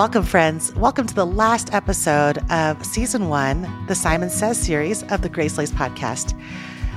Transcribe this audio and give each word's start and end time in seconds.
welcome, 0.00 0.22
friends. 0.22 0.74
Welcome 0.76 1.06
to 1.08 1.14
the 1.14 1.26
last 1.26 1.74
episode 1.74 2.38
of 2.50 2.82
season 2.86 3.28
one, 3.28 3.68
the 3.86 3.94
Simons 3.94 4.32
Says 4.32 4.58
series 4.58 5.02
of 5.12 5.20
the 5.20 5.28
GraceLaced 5.28 5.72
podcast. 5.72 6.32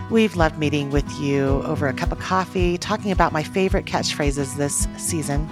We've 0.09 0.37
loved 0.37 0.57
meeting 0.57 0.89
with 0.89 1.11
you 1.19 1.61
over 1.65 1.89
a 1.89 1.93
cup 1.93 2.13
of 2.13 2.19
coffee, 2.19 2.77
talking 2.77 3.11
about 3.11 3.33
my 3.33 3.43
favorite 3.43 3.83
catchphrases 3.83 4.55
this 4.55 4.87
season. 4.95 5.49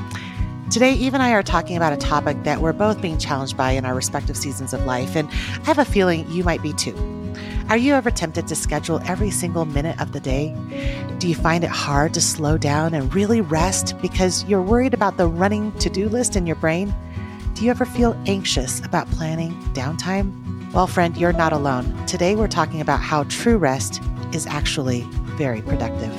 Today, 0.69 0.93
Eve 0.93 1.13
and 1.13 1.21
I 1.21 1.33
are 1.33 1.43
talking 1.43 1.75
about 1.75 1.91
a 1.91 1.97
topic 1.97 2.41
that 2.45 2.61
we're 2.61 2.71
both 2.71 3.01
being 3.01 3.17
challenged 3.17 3.57
by 3.57 3.71
in 3.71 3.83
our 3.83 3.95
respective 3.95 4.37
seasons 4.37 4.73
of 4.73 4.85
life, 4.85 5.17
and 5.17 5.27
I 5.27 5.65
have 5.65 5.79
a 5.79 5.83
feeling 5.83 6.31
you 6.31 6.45
might 6.45 6.61
be 6.61 6.71
too. 6.71 6.95
Are 7.67 7.75
you 7.75 7.95
ever 7.95 8.11
tempted 8.11 8.47
to 8.47 8.55
schedule 8.55 9.01
every 9.05 9.29
single 9.29 9.65
minute 9.65 9.99
of 9.99 10.13
the 10.13 10.21
day? 10.21 10.55
Do 11.17 11.27
you 11.27 11.35
find 11.35 11.65
it 11.65 11.69
hard 11.69 12.13
to 12.13 12.21
slow 12.21 12.57
down 12.57 12.93
and 12.93 13.13
really 13.13 13.41
rest 13.41 13.99
because 14.01 14.45
you're 14.45 14.61
worried 14.61 14.93
about 14.93 15.17
the 15.17 15.27
running 15.27 15.73
to 15.79 15.89
do 15.89 16.07
list 16.07 16.37
in 16.37 16.47
your 16.47 16.55
brain? 16.55 16.95
Do 17.61 17.65
you 17.65 17.69
ever 17.69 17.85
feel 17.85 18.19
anxious 18.25 18.83
about 18.83 19.07
planning 19.11 19.53
downtime? 19.75 20.73
Well, 20.73 20.87
friend, 20.87 21.15
you're 21.15 21.31
not 21.31 21.53
alone. 21.53 22.07
Today, 22.07 22.35
we're 22.35 22.47
talking 22.47 22.81
about 22.81 23.01
how 23.01 23.25
true 23.25 23.57
rest 23.57 24.01
is 24.33 24.47
actually 24.47 25.01
very 25.37 25.61
productive. 25.61 26.11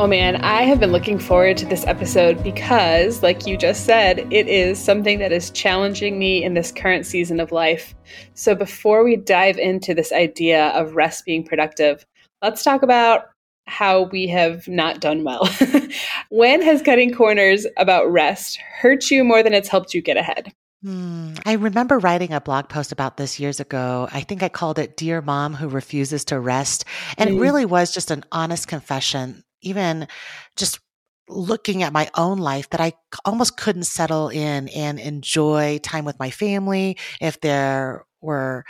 Oh 0.00 0.06
man, 0.06 0.36
I 0.36 0.62
have 0.62 0.80
been 0.80 0.92
looking 0.92 1.18
forward 1.18 1.58
to 1.58 1.66
this 1.66 1.86
episode 1.86 2.42
because, 2.42 3.22
like 3.22 3.46
you 3.46 3.58
just 3.58 3.84
said, 3.84 4.20
it 4.30 4.48
is 4.48 4.78
something 4.78 5.18
that 5.18 5.30
is 5.30 5.50
challenging 5.50 6.18
me 6.18 6.42
in 6.42 6.54
this 6.54 6.72
current 6.72 7.04
season 7.04 7.38
of 7.38 7.52
life. 7.52 7.94
So, 8.32 8.54
before 8.54 9.04
we 9.04 9.16
dive 9.16 9.58
into 9.58 9.92
this 9.92 10.10
idea 10.10 10.68
of 10.68 10.96
rest 10.96 11.26
being 11.26 11.44
productive, 11.44 12.06
let's 12.42 12.62
talk 12.62 12.82
about 12.82 13.26
how 13.66 14.02
we 14.04 14.26
have 14.28 14.66
not 14.66 15.00
done 15.00 15.22
well. 15.22 15.48
when 16.30 16.62
has 16.62 16.82
cutting 16.82 17.14
corners 17.14 17.66
about 17.76 18.10
rest 18.10 18.58
hurt 18.80 19.10
you 19.10 19.22
more 19.22 19.42
than 19.42 19.54
it's 19.54 19.68
helped 19.68 19.94
you 19.94 20.02
get 20.02 20.16
ahead? 20.16 20.52
Hmm. 20.82 21.34
I 21.44 21.52
remember 21.54 21.98
writing 21.98 22.32
a 22.32 22.40
blog 22.40 22.68
post 22.68 22.90
about 22.90 23.16
this 23.18 23.38
years 23.38 23.60
ago. 23.60 24.08
I 24.12 24.22
think 24.22 24.42
I 24.42 24.48
called 24.48 24.78
it 24.78 24.96
Dear 24.96 25.20
Mom 25.20 25.54
Who 25.54 25.68
Refuses 25.68 26.24
to 26.26 26.40
Rest. 26.40 26.86
And 27.18 27.28
mm. 27.28 27.36
it 27.36 27.40
really 27.40 27.66
was 27.66 27.92
just 27.92 28.10
an 28.10 28.24
honest 28.32 28.66
confession 28.66 29.44
even 29.62 30.08
just 30.56 30.80
looking 31.28 31.82
at 31.82 31.92
my 31.92 32.10
own 32.16 32.38
life 32.38 32.70
that 32.70 32.80
I 32.80 32.94
almost 33.24 33.56
couldn't 33.56 33.84
settle 33.84 34.28
in 34.28 34.68
and 34.68 34.98
enjoy 34.98 35.78
time 35.82 36.04
with 36.04 36.18
my 36.18 36.30
family 36.30 36.96
if 37.20 37.40
there 37.40 38.04
were 38.20 38.64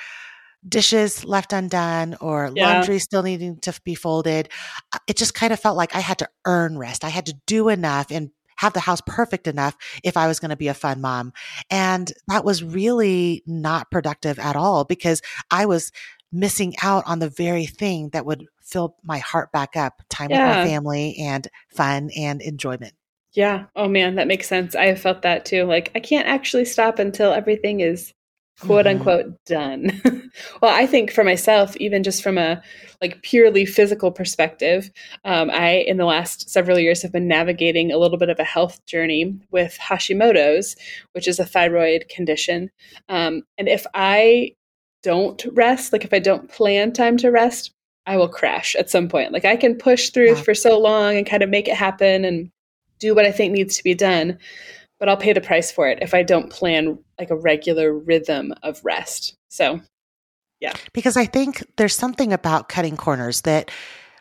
dishes 0.68 1.24
left 1.24 1.52
undone 1.52 2.16
or 2.20 2.50
yeah. 2.54 2.74
laundry 2.74 2.98
still 2.98 3.22
needing 3.22 3.58
to 3.60 3.78
be 3.84 3.94
folded. 3.94 4.48
Uh, 4.92 4.98
it 5.06 5.16
just 5.16 5.34
kind 5.34 5.52
of 5.52 5.60
felt 5.60 5.76
like 5.76 5.94
I 5.94 6.00
had 6.00 6.18
to 6.18 6.28
earn 6.44 6.78
rest. 6.78 7.04
I 7.04 7.08
had 7.08 7.26
to 7.26 7.34
do 7.46 7.68
enough 7.68 8.10
and 8.10 8.30
have 8.56 8.72
the 8.74 8.80
house 8.80 9.00
perfect 9.06 9.46
enough 9.46 9.74
if 10.04 10.18
I 10.18 10.26
was 10.26 10.38
going 10.38 10.50
to 10.50 10.56
be 10.56 10.68
a 10.68 10.74
fun 10.74 11.00
mom. 11.00 11.32
And 11.70 12.12
that 12.28 12.44
was 12.44 12.62
really 12.62 13.42
not 13.46 13.90
productive 13.90 14.38
at 14.38 14.54
all 14.54 14.84
because 14.84 15.22
I 15.50 15.64
was 15.64 15.92
missing 16.30 16.74
out 16.82 17.04
on 17.06 17.20
the 17.20 17.30
very 17.30 17.66
thing 17.66 18.10
that 18.10 18.26
would 18.26 18.46
fill 18.60 18.96
my 19.02 19.18
heart 19.18 19.50
back 19.50 19.76
up 19.76 20.02
time 20.10 20.30
yeah. 20.30 20.46
with 20.46 20.56
my 20.58 20.64
family 20.66 21.16
and 21.18 21.48
fun 21.70 22.10
and 22.16 22.42
enjoyment. 22.42 22.92
Yeah. 23.32 23.66
Oh 23.76 23.88
man, 23.88 24.16
that 24.16 24.26
makes 24.26 24.48
sense. 24.48 24.74
I 24.74 24.86
have 24.86 25.00
felt 25.00 25.22
that 25.22 25.44
too. 25.44 25.64
Like 25.64 25.90
I 25.94 26.00
can't 26.00 26.28
actually 26.28 26.64
stop 26.64 26.98
until 26.98 27.32
everything 27.32 27.80
is 27.80 28.12
quote 28.60 28.86
mm-hmm. 28.86 28.98
unquote 28.98 29.44
done. 29.46 30.00
well, 30.62 30.74
I 30.74 30.86
think 30.86 31.10
for 31.10 31.24
myself, 31.24 31.76
even 31.76 32.02
just 32.02 32.22
from 32.22 32.38
a 32.38 32.62
like 33.00 33.22
purely 33.22 33.66
physical 33.66 34.10
perspective, 34.10 34.90
um, 35.24 35.50
I 35.50 35.84
in 35.86 35.96
the 35.96 36.04
last 36.04 36.50
several 36.50 36.78
years 36.78 37.02
have 37.02 37.12
been 37.12 37.28
navigating 37.28 37.90
a 37.90 37.98
little 37.98 38.18
bit 38.18 38.28
of 38.28 38.38
a 38.38 38.44
health 38.44 38.84
journey 38.86 39.38
with 39.50 39.78
Hashimoto's, 39.80 40.76
which 41.12 41.26
is 41.26 41.38
a 41.38 41.46
thyroid 41.46 42.06
condition. 42.08 42.70
Um, 43.08 43.42
and 43.58 43.68
if 43.68 43.86
I 43.94 44.54
don't 45.02 45.44
rest, 45.52 45.92
like 45.92 46.04
if 46.04 46.12
I 46.12 46.18
don't 46.18 46.50
plan 46.50 46.92
time 46.92 47.16
to 47.18 47.30
rest, 47.30 47.72
I 48.06 48.16
will 48.16 48.28
crash 48.28 48.74
at 48.76 48.90
some 48.90 49.08
point. 49.08 49.32
Like 49.32 49.44
I 49.44 49.56
can 49.56 49.76
push 49.76 50.10
through 50.10 50.34
yeah. 50.34 50.42
for 50.42 50.54
so 50.54 50.78
long 50.78 51.16
and 51.16 51.26
kind 51.26 51.42
of 51.42 51.48
make 51.50 51.68
it 51.68 51.76
happen 51.76 52.24
and 52.24 52.50
do 52.98 53.14
what 53.14 53.24
I 53.24 53.32
think 53.32 53.52
needs 53.52 53.76
to 53.76 53.84
be 53.84 53.94
done, 53.94 54.38
but 55.00 55.08
I'll 55.08 55.16
pay 55.16 55.32
the 55.32 55.40
price 55.40 55.72
for 55.72 55.88
it 55.88 55.98
if 56.02 56.14
I 56.14 56.22
don't 56.22 56.50
plan 56.50 56.98
like 57.18 57.30
a 57.30 57.36
regular 57.36 57.92
rhythm 57.92 58.54
of 58.62 58.80
rest. 58.84 59.36
So, 59.48 59.80
yeah. 60.60 60.74
Because 60.92 61.16
I 61.16 61.24
think 61.24 61.64
there's 61.78 61.96
something 61.96 62.32
about 62.32 62.68
cutting 62.68 62.96
corners 62.96 63.40
that 63.40 63.70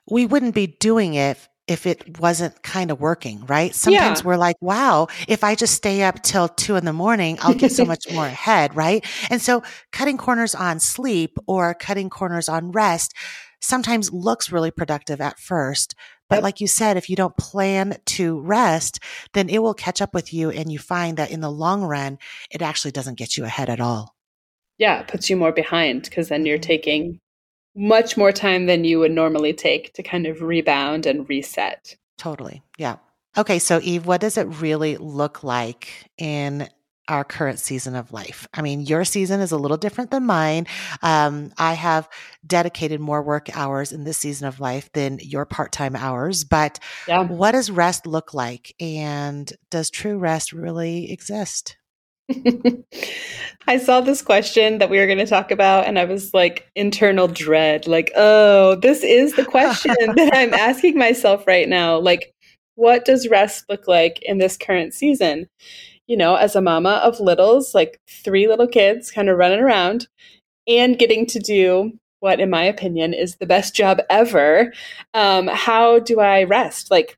we 0.10 0.26
wouldn't 0.26 0.56
be 0.56 0.68
doing 0.68 1.14
it 1.14 1.38
if 1.68 1.86
it 1.86 2.18
wasn't 2.20 2.64
kind 2.64 2.90
of 2.90 3.00
working, 3.00 3.46
right? 3.46 3.76
Sometimes 3.76 4.22
yeah. 4.22 4.26
we're 4.26 4.38
like, 4.38 4.56
wow, 4.60 5.08
if 5.28 5.44
I 5.44 5.54
just 5.54 5.76
stay 5.76 6.02
up 6.02 6.24
till 6.24 6.48
two 6.48 6.78
in 6.78 6.86
the 6.86 6.94
morning, 6.94 7.38
I'll 7.42 7.54
get 7.54 7.72
so 7.72 7.86
much 7.86 8.12
more 8.12 8.26
ahead, 8.26 8.76
right? 8.76 9.06
And 9.30 9.40
so 9.40 9.62
cutting 9.92 10.18
corners 10.18 10.56
on 10.56 10.80
sleep 10.80 11.38
or 11.46 11.76
cutting 11.76 12.10
corners 12.10 12.50
on 12.50 12.72
rest 12.72 13.14
sometimes 13.62 14.12
looks 14.12 14.52
really 14.52 14.72
productive 14.72 15.22
at 15.22 15.38
first. 15.38 15.94
But 16.30 16.44
like 16.44 16.62
you 16.62 16.68
said, 16.68 16.96
if 16.96 17.10
you 17.10 17.16
don't 17.16 17.36
plan 17.38 17.98
to 18.06 18.40
rest, 18.40 19.00
then 19.34 19.50
it 19.50 19.62
will 19.64 19.74
catch 19.74 20.02
up 20.02 20.14
with 20.14 20.34
you 20.34 20.52
and 20.52 20.72
you 20.72 20.78
find 20.78 21.18
that 21.18 21.32
in 21.32 21.42
the 21.42 21.52
long 21.52 21.84
run, 21.84 22.20
it 22.52 22.62
actually 22.62 22.92
doesn't 22.92 23.18
get 23.18 23.36
you 23.36 23.46
ahead 23.46 23.70
at 23.70 23.80
all. 23.80 24.16
Yeah, 24.78 25.02
it 25.02 25.08
puts 25.08 25.30
you 25.30 25.36
more 25.36 25.52
behind 25.52 26.04
because 26.04 26.30
then 26.30 26.46
you're 26.46 26.58
mm-hmm. 26.58 26.68
taking 26.68 27.20
much 27.76 28.18
more 28.18 28.32
time 28.32 28.66
than 28.66 28.84
you 28.84 29.00
would 29.00 29.12
normally 29.12 29.54
take 29.54 29.94
to 29.94 30.04
kind 30.04 30.26
of 30.26 30.42
rebound 30.42 31.06
and 31.06 31.28
reset. 31.30 31.96
Totally. 32.18 32.62
Yeah. 32.78 32.98
Okay. 33.38 33.60
So, 33.60 33.80
Eve, 33.82 34.06
what 34.06 34.22
does 34.22 34.38
it 34.38 34.48
really 34.62 34.98
look 34.98 35.44
like 35.44 36.10
in 36.18 36.68
our 37.10 37.24
current 37.24 37.60
season 37.60 37.96
of 37.96 38.14
life. 38.14 38.48
I 38.54 38.62
mean, 38.62 38.82
your 38.82 39.04
season 39.04 39.42
is 39.42 39.52
a 39.52 39.58
little 39.58 39.78
different 39.78 40.12
than 40.12 40.26
mine. 40.26 40.68
Um, 41.02 41.52
I 41.58 41.74
have 41.74 42.08
dedicated 42.46 43.00
more 43.00 43.22
work 43.22 43.56
hours 43.56 43.92
in 43.92 44.04
this 44.04 44.18
season 44.18 44.48
of 44.48 44.60
life 44.60 44.92
than 44.94 45.20
your 45.22 45.46
part 45.46 45.72
time 45.72 45.96
hours, 45.96 46.44
but 46.44 46.80
yeah. 47.08 47.24
what 47.24 47.52
does 47.52 47.72
rest 47.72 48.06
look 48.06 48.34
like? 48.34 48.74
And 48.80 49.52
does 49.72 49.90
true 49.90 50.18
rest 50.18 50.54
really 50.54 51.12
exist? 51.12 51.76
I 53.68 53.78
saw 53.78 54.02
this 54.02 54.22
question 54.22 54.78
that 54.78 54.90
we 54.90 55.00
were 55.00 55.08
going 55.08 55.18
to 55.18 55.26
talk 55.26 55.50
about, 55.52 55.86
and 55.88 55.98
I 55.98 56.06
was 56.06 56.34
like, 56.34 56.70
internal 56.76 57.28
dread, 57.28 57.88
like, 57.88 58.12
oh, 58.16 58.76
this 58.76 59.04
is 59.04 59.34
the 59.36 59.46
question 59.46 59.96
that 60.16 60.32
I'm 60.34 60.54
asking 60.54 60.98
myself 60.98 61.48
right 61.48 61.68
now. 61.68 61.98
Like, 61.98 62.34
what 62.76 63.04
does 63.04 63.28
rest 63.28 63.66
look 63.68 63.88
like 63.88 64.22
in 64.22 64.38
this 64.38 64.58
current 64.58 64.94
season? 64.94 65.50
You 66.10 66.18
know, 66.18 66.36
as 66.36 66.56
a 66.56 66.62
mama 66.62 67.00
of 67.04 67.20
littles, 67.20 67.76
like 67.76 68.02
three 68.10 68.48
little 68.48 68.68
kids 68.68 69.12
kind 69.12 69.30
of 69.30 69.38
running 69.38 69.60
around 69.60 70.08
and 70.68 70.98
getting 70.98 71.28
to 71.28 71.40
do 71.40 71.94
what, 72.20 72.40
in 72.40 72.50
my 72.50 72.64
opinion, 72.64 73.14
is 73.14 73.36
the 73.36 73.46
best 73.46 73.76
job 73.76 74.00
ever. 74.10 74.74
Um, 75.14 75.48
how 75.48 76.00
do 76.00 76.20
I 76.20 76.44
rest? 76.44 76.90
Like, 76.90 77.16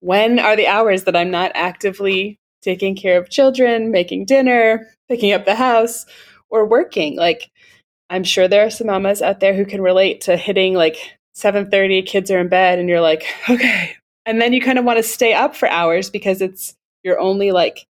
when 0.00 0.40
are 0.40 0.56
the 0.56 0.66
hours 0.66 1.04
that 1.04 1.14
I'm 1.14 1.30
not 1.30 1.52
actively 1.54 2.40
taking 2.60 2.96
care 2.96 3.18
of 3.18 3.30
children, 3.30 3.92
making 3.92 4.26
dinner, 4.26 4.88
picking 5.08 5.32
up 5.32 5.44
the 5.44 5.54
house, 5.54 6.04
or 6.50 6.66
working? 6.66 7.16
Like, 7.16 7.52
I'm 8.10 8.24
sure 8.24 8.48
there 8.48 8.66
are 8.66 8.70
some 8.70 8.88
mamas 8.88 9.22
out 9.22 9.38
there 9.38 9.54
who 9.54 9.64
can 9.64 9.80
relate 9.80 10.22
to 10.22 10.36
hitting 10.36 10.74
like 10.74 10.96
7:30, 11.36 12.04
kids 12.04 12.32
are 12.32 12.40
in 12.40 12.48
bed, 12.48 12.80
and 12.80 12.88
you're 12.88 13.00
like, 13.00 13.24
okay. 13.48 13.94
And 14.26 14.40
then 14.42 14.52
you 14.52 14.60
kind 14.60 14.78
of 14.78 14.84
want 14.84 14.98
to 14.98 15.04
stay 15.04 15.34
up 15.34 15.54
for 15.54 15.68
hours 15.68 16.10
because 16.10 16.42
it's 16.42 16.74
your 17.04 17.20
only 17.20 17.52
like 17.52 17.86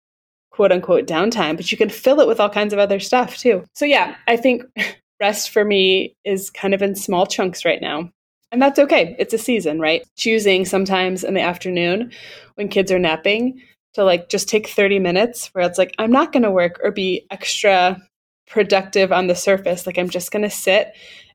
quote 0.50 0.72
unquote 0.72 1.06
downtime, 1.06 1.56
but 1.56 1.71
you 1.71 1.78
can 1.78 1.88
fill 1.88 2.21
it 2.21 2.28
with 2.28 2.41
all 2.41 2.50
kinds 2.50 2.72
of 2.72 2.78
other 2.78 3.00
stuff 3.00 3.37
too. 3.37 3.65
So, 3.75 3.84
yeah, 3.84 4.17
I 4.29 4.37
think 4.37 4.62
rest 5.20 5.50
for 5.50 5.64
me 5.64 6.14
is 6.25 6.50
kind 6.50 6.75
of 6.75 6.82
in 6.82 6.94
small 6.94 7.26
chunks 7.26 7.64
right 7.64 7.81
now. 7.81 8.11
And 8.52 8.61
that's 8.61 8.79
okay. 8.79 9.14
It's 9.19 9.35
a 9.35 9.38
season, 9.38 9.79
right? 9.79 10.02
Choosing 10.17 10.64
sometimes 10.64 11.23
in 11.23 11.35
the 11.35 11.41
afternoon 11.41 12.11
when 12.56 12.69
kids 12.69 12.91
are 12.91 12.99
napping 12.99 13.62
to 13.94 14.05
like 14.05 14.29
just 14.29 14.49
take 14.49 14.69
30 14.69 14.99
minutes 14.99 15.49
where 15.49 15.64
it's 15.64 15.79
like, 15.79 15.94
I'm 15.99 16.11
not 16.11 16.32
going 16.32 16.43
to 16.43 16.50
work 16.50 16.81
or 16.82 16.91
be 16.91 17.26
extra 17.31 18.00
productive 18.49 19.12
on 19.12 19.29
the 19.29 19.37
surface. 19.37 19.87
Like, 19.87 19.99
I'm 19.99 20.11
just 20.11 20.32
going 20.32 20.43
to 20.43 20.50
sit 20.50 20.93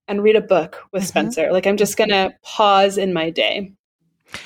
and 0.08 0.22
read 0.22 0.36
a 0.36 0.42
book 0.42 0.84
with 0.92 1.04
mm-hmm. 1.04 1.08
Spencer. 1.08 1.52
Like, 1.52 1.66
I'm 1.66 1.78
just 1.78 1.98
going 1.98 2.10
to 2.10 2.34
pause 2.44 2.98
in 2.98 3.14
my 3.14 3.30
day. 3.30 3.72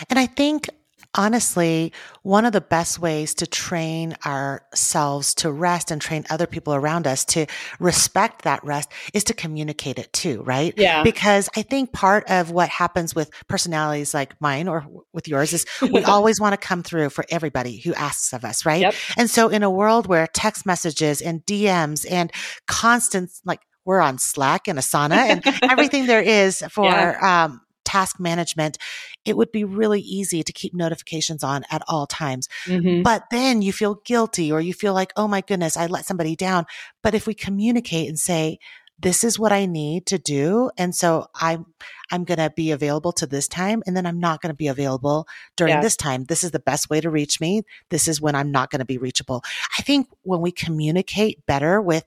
And 0.10 0.20
I 0.20 0.28
think 0.28 0.70
honestly, 1.16 1.92
one 2.22 2.46
of 2.46 2.54
the 2.54 2.62
best 2.62 3.00
ways 3.00 3.34
to 3.36 3.48
train 3.48 4.16
ourselves 4.26 5.34
to 5.36 5.52
rest 5.52 5.92
and 5.92 6.02
train 6.02 6.26
other 6.30 6.46
people 6.46 6.74
around 6.74 7.08
us 7.08 7.26
to 7.26 7.46
respect 7.80 8.44
that 8.44 8.64
rest 8.64 8.92
is 9.14 9.24
to 9.26 9.34
communicate 9.34 9.98
it 9.98 10.12
too, 10.14 10.44
right? 10.44 10.74
Yeah. 10.78 11.04
Because 11.04 11.50
I 11.56 11.64
think 11.64 11.92
part 11.92 12.30
of 12.30 12.52
what 12.52 12.70
happens 12.70 13.16
with 13.16 13.32
personalities 13.48 14.14
like 14.14 14.40
mine 14.40 14.68
or 14.68 14.86
with 15.12 15.28
yours 15.28 15.54
is 15.54 15.66
we 15.82 16.04
always 16.06 16.40
want 16.40 16.54
to 16.54 16.58
come 16.58 16.84
through 16.84 17.10
for 17.10 17.26
everybody 17.30 17.80
who 17.80 17.94
asks 17.96 18.32
of 18.34 18.46
us, 18.46 18.66
right? 18.66 18.82
Yep. 18.82 18.96
And 19.18 19.30
so 19.30 19.50
in 19.50 19.64
a 19.64 19.70
world 19.70 20.06
where 20.08 20.28
text 20.28 20.66
messages 20.66 21.22
and 21.22 21.44
DMs 21.46 22.06
and 22.10 22.32
constant 22.68 23.32
like 23.46 23.62
we're 23.86 24.00
on 24.00 24.20
Slack 24.20 24.68
and 24.68 24.78
Asana 24.78 25.18
and 25.18 25.44
everything 25.64 26.06
there 26.06 26.22
is 26.22 26.64
for 26.70 26.86
yeah. 26.86 27.46
um, 27.46 27.62
task 27.90 28.20
management, 28.20 28.78
it 29.26 29.36
would 29.36 29.52
be 29.52 29.64
really 29.64 30.00
easy 30.00 30.44
to 30.44 30.54
keep 30.54 30.76
notifications 30.76 31.44
on 31.44 31.64
at 31.72 31.82
all 31.88 32.06
times. 32.06 32.48
Mm-hmm. 32.66 33.02
But 33.02 33.24
then 33.32 33.64
you 33.64 33.74
feel 33.74 33.96
guilty 34.06 34.52
or 34.52 34.62
you 34.62 34.76
feel 34.76 34.94
like, 34.94 35.12
oh 35.16 35.28
my 35.28 35.42
goodness, 35.42 35.76
I 35.76 35.88
let 35.88 36.06
somebody 36.06 36.36
down. 36.36 36.66
But 37.02 37.16
if 37.16 37.26
we 37.26 37.34
communicate 37.34 38.08
and 38.08 38.20
say, 38.20 38.60
this 39.02 39.24
is 39.24 39.40
what 39.40 39.52
I 39.52 39.66
need 39.66 40.06
to 40.08 40.20
do. 40.20 40.70
And 40.78 40.94
so 40.94 41.28
I'm, 41.34 41.66
I'm 42.12 42.26
going 42.26 42.38
to 42.38 42.52
be 42.54 42.72
available 42.72 43.14
to 43.14 43.26
this 43.26 43.48
time 43.48 43.82
and 43.88 43.96
then 43.96 44.06
I'm 44.06 44.20
not 44.20 44.42
going 44.42 44.52
to 44.52 44.58
be 44.58 44.68
available 44.68 45.26
during 45.56 45.76
yeah. 45.76 45.82
this 45.82 45.96
time. 45.96 46.26
This 46.26 46.44
is 46.44 46.52
the 46.52 46.60
best 46.60 46.90
way 46.90 47.00
to 47.00 47.10
reach 47.10 47.40
me. 47.40 47.64
This 47.90 48.08
is 48.08 48.22
when 48.22 48.36
I'm 48.36 48.52
not 48.52 48.70
going 48.70 48.80
to 48.80 48.86
be 48.86 48.98
reachable. 48.98 49.42
I 49.78 49.84
think 49.84 50.08
when 50.24 50.42
we 50.42 50.52
communicate 50.52 51.46
better 51.46 51.82
with, 51.82 52.06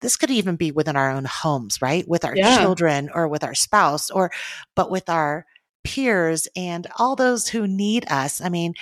this 0.00 0.16
could 0.16 0.30
even 0.30 0.56
be 0.56 0.72
within 0.72 0.96
our 0.96 1.10
own 1.10 1.24
homes, 1.24 1.80
right? 1.80 2.06
With 2.06 2.24
our 2.24 2.36
yeah. 2.36 2.58
children 2.58 3.10
or 3.14 3.28
with 3.28 3.44
our 3.44 3.54
spouse 3.54 4.10
or, 4.10 4.30
but 4.74 4.90
with 4.90 5.08
our 5.08 5.46
peers 5.84 6.48
and 6.56 6.86
all 6.98 7.16
those 7.16 7.48
who 7.48 7.66
need 7.66 8.04
us. 8.10 8.40
I 8.40 8.48
mean, 8.48 8.74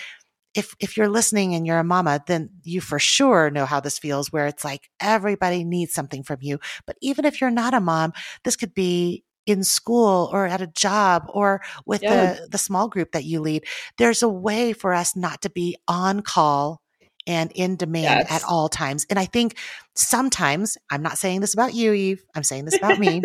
if 0.54 0.74
if 0.80 0.96
you're 0.96 1.08
listening 1.08 1.54
and 1.54 1.66
you're 1.66 1.78
a 1.78 1.84
mama, 1.84 2.22
then 2.26 2.50
you 2.62 2.80
for 2.80 2.98
sure 2.98 3.50
know 3.50 3.66
how 3.66 3.80
this 3.80 3.98
feels 3.98 4.32
where 4.32 4.46
it's 4.46 4.64
like 4.64 4.88
everybody 5.00 5.64
needs 5.64 5.92
something 5.92 6.22
from 6.22 6.38
you. 6.40 6.58
But 6.86 6.96
even 7.00 7.24
if 7.24 7.40
you're 7.40 7.50
not 7.50 7.74
a 7.74 7.80
mom, 7.80 8.12
this 8.44 8.56
could 8.56 8.72
be 8.72 9.24
in 9.46 9.62
school 9.62 10.30
or 10.32 10.46
at 10.46 10.62
a 10.62 10.66
job 10.68 11.24
or 11.28 11.60
with 11.84 12.02
yeah. 12.02 12.34
the 12.34 12.48
the 12.48 12.58
small 12.58 12.88
group 12.88 13.12
that 13.12 13.24
you 13.24 13.40
lead. 13.40 13.64
There's 13.98 14.22
a 14.22 14.28
way 14.28 14.72
for 14.72 14.94
us 14.94 15.16
not 15.16 15.42
to 15.42 15.50
be 15.50 15.76
on 15.88 16.22
call 16.22 16.80
and 17.26 17.52
in 17.52 17.76
demand 17.76 18.26
yes. 18.28 18.30
at 18.30 18.44
all 18.44 18.68
times. 18.68 19.06
And 19.10 19.18
I 19.18 19.24
think 19.24 19.56
sometimes, 19.94 20.76
I'm 20.90 21.02
not 21.02 21.18
saying 21.18 21.40
this 21.40 21.54
about 21.54 21.74
you, 21.74 21.92
Eve, 21.92 22.24
I'm 22.34 22.42
saying 22.42 22.64
this 22.66 22.76
about 22.76 22.98
me. 22.98 23.22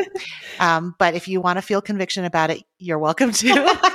Um, 0.59 0.93
but 0.99 1.13
if 1.13 1.29
you 1.29 1.39
want 1.39 1.57
to 1.57 1.61
feel 1.61 1.81
conviction 1.81 2.25
about 2.25 2.49
it, 2.49 2.63
you're 2.77 2.99
welcome 2.99 3.31
to. 3.31 3.79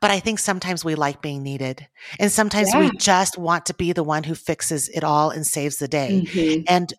But 0.00 0.10
I 0.10 0.20
think 0.20 0.38
sometimes 0.38 0.84
we 0.84 0.94
like 0.94 1.22
being 1.22 1.42
needed. 1.42 1.86
And 2.18 2.30
sometimes 2.30 2.70
yeah. 2.72 2.80
we 2.80 2.96
just 2.96 3.38
want 3.38 3.66
to 3.66 3.74
be 3.74 3.92
the 3.92 4.02
one 4.02 4.24
who 4.24 4.34
fixes 4.34 4.88
it 4.88 5.04
all 5.04 5.30
and 5.30 5.46
saves 5.46 5.76
the 5.76 5.88
day. 5.88 6.24
Mm-hmm. 6.26 6.62
And 6.68 6.92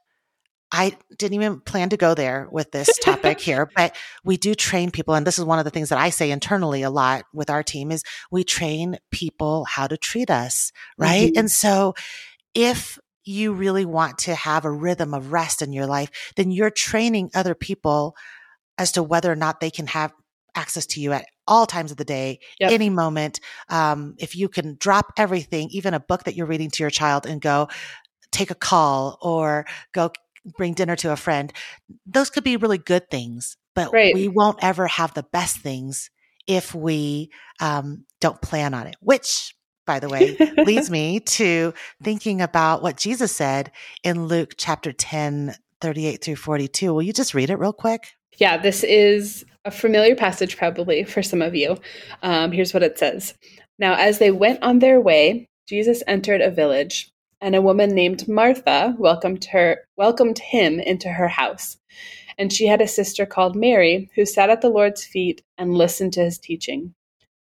I 0.71 0.97
didn't 1.17 1.35
even 1.35 1.59
plan 1.59 1.89
to 1.89 1.97
go 1.97 2.13
there 2.13 2.47
with 2.51 2.71
this 2.71 2.89
topic 2.99 3.39
here, 3.41 3.69
but 3.75 3.95
we 4.23 4.37
do 4.37 4.55
train 4.55 4.91
people. 4.91 5.15
And 5.15 5.27
this 5.27 5.37
is 5.37 5.45
one 5.45 5.59
of 5.59 5.65
the 5.65 5.71
things 5.71 5.89
that 5.89 5.99
I 5.99 6.09
say 6.09 6.31
internally 6.31 6.81
a 6.81 6.89
lot 6.89 7.25
with 7.33 7.49
our 7.49 7.63
team 7.63 7.91
is 7.91 8.03
we 8.31 8.43
train 8.43 8.97
people 9.11 9.65
how 9.65 9.87
to 9.87 9.97
treat 9.97 10.29
us. 10.29 10.71
Right. 10.97 11.29
Mm-hmm. 11.31 11.39
And 11.39 11.51
so 11.51 11.93
if 12.55 12.97
you 13.23 13.53
really 13.53 13.85
want 13.85 14.19
to 14.19 14.33
have 14.33 14.65
a 14.65 14.71
rhythm 14.71 15.13
of 15.13 15.31
rest 15.31 15.61
in 15.61 15.73
your 15.73 15.85
life, 15.85 16.09
then 16.35 16.51
you're 16.51 16.71
training 16.71 17.31
other 17.35 17.53
people 17.53 18.15
as 18.77 18.93
to 18.93 19.03
whether 19.03 19.31
or 19.31 19.35
not 19.35 19.59
they 19.59 19.71
can 19.71 19.87
have 19.87 20.13
access 20.55 20.85
to 20.85 20.99
you 20.99 21.11
at 21.11 21.25
all 21.47 21.65
times 21.65 21.91
of 21.91 21.97
the 21.97 22.05
day, 22.05 22.39
yep. 22.59 22.71
any 22.71 22.89
moment. 22.89 23.39
Um, 23.69 24.15
if 24.17 24.35
you 24.35 24.49
can 24.49 24.75
drop 24.79 25.13
everything, 25.17 25.69
even 25.71 25.93
a 25.93 25.99
book 25.99 26.23
that 26.23 26.35
you're 26.35 26.47
reading 26.47 26.69
to 26.71 26.83
your 26.83 26.89
child 26.89 27.25
and 27.25 27.41
go 27.41 27.67
take 28.31 28.51
a 28.51 28.55
call 28.55 29.17
or 29.21 29.65
go 29.93 30.11
bring 30.57 30.73
dinner 30.73 30.95
to 30.97 31.11
a 31.11 31.17
friend, 31.17 31.53
those 32.05 32.29
could 32.29 32.43
be 32.43 32.57
really 32.57 32.77
good 32.77 33.09
things, 33.09 33.57
but 33.75 33.91
right. 33.93 34.13
we 34.13 34.27
won't 34.27 34.59
ever 34.61 34.87
have 34.87 35.13
the 35.13 35.23
best 35.23 35.57
things 35.57 36.09
if 36.47 36.73
we 36.73 37.31
um, 37.59 38.05
don't 38.19 38.41
plan 38.41 38.73
on 38.73 38.87
it, 38.87 38.95
which 38.99 39.55
by 39.85 39.99
the 39.99 40.09
way, 40.09 40.37
leads 40.65 40.89
me 40.91 41.19
to 41.19 41.73
thinking 42.03 42.41
about 42.41 42.81
what 42.81 42.97
Jesus 42.97 43.31
said 43.31 43.71
in 44.03 44.27
Luke 44.27 44.53
chapter 44.57 44.93
10, 44.93 45.55
38 45.81 46.23
through 46.23 46.35
42. 46.35 46.93
Will 46.93 47.01
you 47.01 47.13
just 47.13 47.33
read 47.33 47.49
it 47.49 47.57
real 47.57 47.73
quick? 47.73 48.13
Yeah, 48.37 48.57
this 48.57 48.83
is 48.83 49.43
a 49.65 49.71
familiar 49.71 50.15
passage 50.15 50.57
probably 50.57 51.03
for 51.03 51.21
some 51.21 51.41
of 51.41 51.55
you. 51.55 51.77
Um, 52.23 52.51
here's 52.51 52.73
what 52.73 52.83
it 52.83 52.97
says 52.97 53.33
Now, 53.79 53.95
as 53.95 54.19
they 54.19 54.31
went 54.31 54.61
on 54.63 54.79
their 54.79 55.01
way, 55.01 55.49
Jesus 55.67 56.03
entered 56.07 56.41
a 56.41 56.51
village, 56.51 57.11
and 57.41 57.55
a 57.55 57.61
woman 57.61 57.93
named 57.95 58.27
Martha 58.27 58.95
welcomed 58.97 59.45
her 59.45 59.79
welcomed 59.97 60.39
him 60.39 60.79
into 60.79 61.09
her 61.09 61.27
house. 61.27 61.77
And 62.37 62.53
she 62.53 62.67
had 62.67 62.81
a 62.81 62.87
sister 62.87 63.25
called 63.25 63.55
Mary 63.55 64.09
who 64.15 64.25
sat 64.25 64.49
at 64.49 64.61
the 64.61 64.69
Lord's 64.69 65.03
feet 65.03 65.43
and 65.57 65.73
listened 65.73 66.13
to 66.13 66.23
his 66.23 66.37
teaching. 66.37 66.93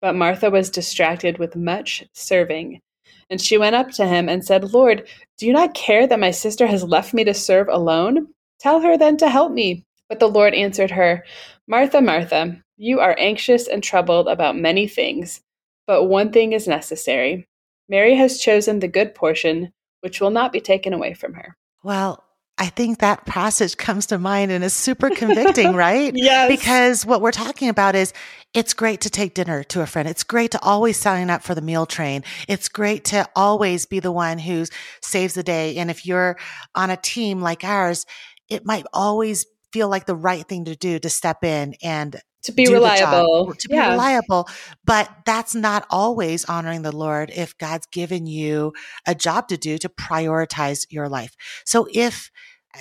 But 0.01 0.15
Martha 0.15 0.49
was 0.49 0.69
distracted 0.69 1.37
with 1.37 1.55
much 1.55 2.03
serving. 2.13 2.81
And 3.29 3.39
she 3.39 3.57
went 3.57 3.75
up 3.75 3.91
to 3.91 4.05
him 4.05 4.29
and 4.29 4.43
said, 4.43 4.73
Lord, 4.73 5.07
do 5.37 5.45
you 5.45 5.53
not 5.53 5.73
care 5.73 6.07
that 6.07 6.19
my 6.19 6.31
sister 6.31 6.67
has 6.67 6.83
left 6.83 7.13
me 7.13 7.23
to 7.23 7.33
serve 7.33 7.67
alone? 7.69 8.27
Tell 8.59 8.81
her 8.81 8.97
then 8.97 9.17
to 9.17 9.29
help 9.29 9.51
me. 9.51 9.85
But 10.09 10.19
the 10.19 10.27
Lord 10.27 10.53
answered 10.53 10.91
her, 10.91 11.23
Martha, 11.67 12.01
Martha, 12.01 12.61
you 12.77 12.99
are 12.99 13.15
anxious 13.17 13.67
and 13.67 13.83
troubled 13.83 14.27
about 14.27 14.57
many 14.57 14.87
things, 14.87 15.41
but 15.85 16.05
one 16.05 16.31
thing 16.31 16.51
is 16.51 16.67
necessary. 16.67 17.47
Mary 17.91 18.15
has 18.15 18.39
chosen 18.39 18.79
the 18.79 18.87
good 18.87 19.13
portion, 19.13 19.73
which 19.99 20.21
will 20.21 20.29
not 20.29 20.53
be 20.53 20.61
taken 20.61 20.93
away 20.93 21.13
from 21.13 21.33
her. 21.33 21.57
Well, 21.83 22.23
I 22.57 22.67
think 22.67 22.99
that 22.99 23.25
passage 23.25 23.75
comes 23.75 24.05
to 24.07 24.17
mind 24.17 24.49
and 24.49 24.63
is 24.63 24.73
super 24.73 25.09
convicting, 25.09 25.73
right? 25.75 26.13
yes. 26.15 26.49
Because 26.49 27.05
what 27.05 27.19
we're 27.19 27.31
talking 27.31 27.67
about 27.67 27.95
is 27.95 28.13
it's 28.53 28.73
great 28.73 29.01
to 29.01 29.09
take 29.09 29.33
dinner 29.33 29.63
to 29.65 29.81
a 29.81 29.85
friend. 29.85 30.07
It's 30.07 30.23
great 30.23 30.51
to 30.51 30.61
always 30.61 30.95
sign 30.95 31.29
up 31.29 31.43
for 31.43 31.53
the 31.53 31.61
meal 31.61 31.85
train. 31.85 32.23
It's 32.47 32.69
great 32.69 33.03
to 33.05 33.27
always 33.35 33.85
be 33.85 33.99
the 33.99 34.11
one 34.11 34.39
who 34.39 34.65
saves 35.01 35.33
the 35.33 35.43
day. 35.43 35.75
And 35.75 35.91
if 35.91 36.05
you're 36.05 36.37
on 36.73 36.91
a 36.91 36.97
team 36.97 37.41
like 37.41 37.65
ours, 37.65 38.05
it 38.47 38.65
might 38.65 38.85
always 38.93 39.45
feel 39.73 39.89
like 39.89 40.05
the 40.05 40.15
right 40.15 40.47
thing 40.47 40.63
to 40.65 40.75
do 40.77 40.97
to 40.99 41.09
step 41.09 41.43
in 41.43 41.75
and 41.83 42.21
to 42.43 42.51
be 42.51 42.67
reliable 42.71 43.53
to 43.53 43.69
be 43.69 43.75
yeah. 43.75 43.91
reliable 43.91 44.47
but 44.83 45.09
that's 45.25 45.53
not 45.53 45.85
always 45.89 46.45
honoring 46.45 46.81
the 46.81 46.95
lord 46.95 47.31
if 47.35 47.57
god's 47.57 47.87
given 47.87 48.25
you 48.25 48.73
a 49.05 49.13
job 49.13 49.47
to 49.47 49.57
do 49.57 49.77
to 49.77 49.89
prioritize 49.89 50.85
your 50.89 51.07
life 51.07 51.35
so 51.65 51.87
if 51.93 52.31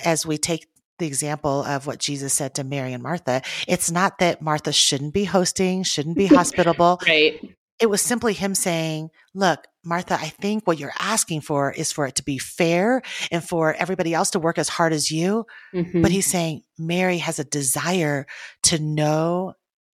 as 0.03 0.25
we 0.25 0.37
take 0.37 0.67
the 1.01 1.07
example 1.07 1.63
of 1.63 1.87
what 1.87 1.99
Jesus 1.99 2.31
said 2.31 2.53
to 2.55 2.63
Mary 2.63 2.93
and 2.93 3.03
Martha. 3.03 3.41
It's 3.67 3.91
not 3.91 4.19
that 4.19 4.41
Martha 4.41 4.71
shouldn't 4.71 5.13
be 5.13 5.25
hosting, 5.25 5.83
shouldn't 5.83 6.15
be 6.15 6.27
hospitable. 6.37 7.01
right. 7.05 7.41
It 7.79 7.89
was 7.89 8.01
simply 8.03 8.33
him 8.33 8.53
saying, 8.53 9.09
look, 9.33 9.65
Martha, 9.83 10.13
I 10.13 10.29
think 10.29 10.67
what 10.67 10.77
you're 10.77 10.93
asking 10.99 11.41
for 11.41 11.71
is 11.71 11.91
for 11.91 12.05
it 12.05 12.15
to 12.15 12.23
be 12.23 12.37
fair 12.37 13.01
and 13.31 13.43
for 13.43 13.73
everybody 13.73 14.13
else 14.13 14.29
to 14.31 14.39
work 14.39 14.57
as 14.57 14.69
hard 14.69 14.93
as 14.93 15.11
you. 15.11 15.45
Mm-hmm. 15.73 16.01
But 16.01 16.11
he's 16.11 16.27
saying 16.27 16.63
Mary 16.77 17.17
has 17.17 17.39
a 17.39 17.43
desire 17.43 18.27
to 18.63 18.79
know 18.79 19.53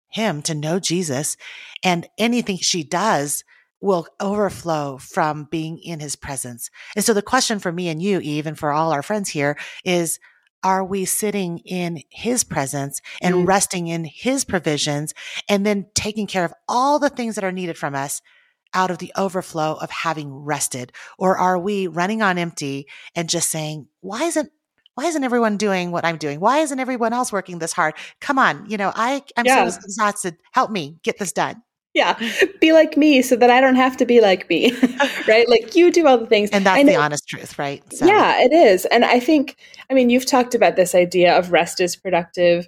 him, 0.09 0.41
to 0.43 0.53
know 0.53 0.79
Jesus, 0.79 1.37
and 1.83 2.07
anything 2.17 2.57
she 2.57 2.83
does 2.83 3.43
will 3.79 4.07
overflow 4.19 4.97
from 4.99 5.47
being 5.49 5.79
in 5.79 5.99
his 5.99 6.15
presence. 6.15 6.69
And 6.95 7.03
so 7.03 7.13
the 7.13 7.23
question 7.23 7.57
for 7.57 7.71
me 7.71 7.89
and 7.89 8.01
you, 8.01 8.19
Eve, 8.19 8.45
and 8.45 8.57
for 8.57 8.71
all 8.71 8.91
our 8.91 9.01
friends 9.01 9.29
here 9.29 9.57
is, 9.83 10.19
are 10.63 10.83
we 10.83 11.05
sitting 11.05 11.57
in 11.59 12.03
his 12.11 12.43
presence 12.43 13.01
and 13.19 13.33
mm. 13.33 13.47
resting 13.47 13.87
in 13.87 14.03
his 14.05 14.45
provisions 14.45 15.15
and 15.49 15.65
then 15.65 15.87
taking 15.95 16.27
care 16.27 16.45
of 16.45 16.53
all 16.67 16.99
the 16.99 17.09
things 17.09 17.33
that 17.33 17.43
are 17.43 17.51
needed 17.51 17.77
from 17.77 17.95
us 17.95 18.21
out 18.73 18.91
of 18.91 18.97
the 18.97 19.11
overflow 19.15 19.75
of 19.75 19.89
having 19.89 20.33
rested? 20.33 20.91
Or 21.17 21.37
are 21.37 21.57
we 21.57 21.87
running 21.87 22.21
on 22.21 22.37
empty 22.37 22.87
and 23.15 23.29
just 23.29 23.49
saying, 23.49 23.87
why 24.01 24.23
isn't 24.23 24.51
why 24.95 25.05
isn't 25.05 25.23
everyone 25.23 25.55
doing 25.55 25.91
what 25.91 26.03
I'm 26.03 26.17
doing? 26.17 26.39
Why 26.39 26.59
isn't 26.59 26.79
everyone 26.79 27.13
else 27.13 27.31
working 27.31 27.59
this 27.59 27.73
hard? 27.73 27.95
Come 28.19 28.37
on, 28.37 28.69
you 28.69 28.77
know, 28.77 28.91
I 28.93 29.23
I'm 29.37 29.45
yeah. 29.45 29.67
so 29.67 29.79
exhausted. 29.85 30.37
Help 30.51 30.69
me 30.69 30.97
get 31.03 31.17
this 31.17 31.31
done. 31.31 31.63
Yeah, 31.93 32.17
be 32.61 32.71
like 32.71 32.95
me 32.95 33.21
so 33.21 33.35
that 33.35 33.49
I 33.49 33.59
don't 33.59 33.75
have 33.75 33.97
to 33.97 34.05
be 34.05 34.21
like 34.21 34.49
me, 34.49 34.71
right? 35.27 35.47
Like 35.49 35.75
you 35.75 35.91
do 35.91 36.07
all 36.07 36.17
the 36.17 36.25
things. 36.25 36.49
And 36.51 36.65
that's 36.65 36.85
the 36.85 36.95
honest 36.95 37.27
truth, 37.27 37.59
right? 37.59 37.83
So. 37.93 38.05
Yeah, 38.05 38.41
it 38.41 38.53
is. 38.53 38.85
And 38.85 39.03
I 39.03 39.19
think, 39.19 39.57
I 39.89 39.93
mean, 39.93 40.09
you've 40.09 40.25
talked 40.25 40.55
about 40.55 40.77
this 40.77 40.95
idea 40.95 41.37
of 41.37 41.51
rest 41.51 41.81
is 41.81 41.97
productive 41.97 42.65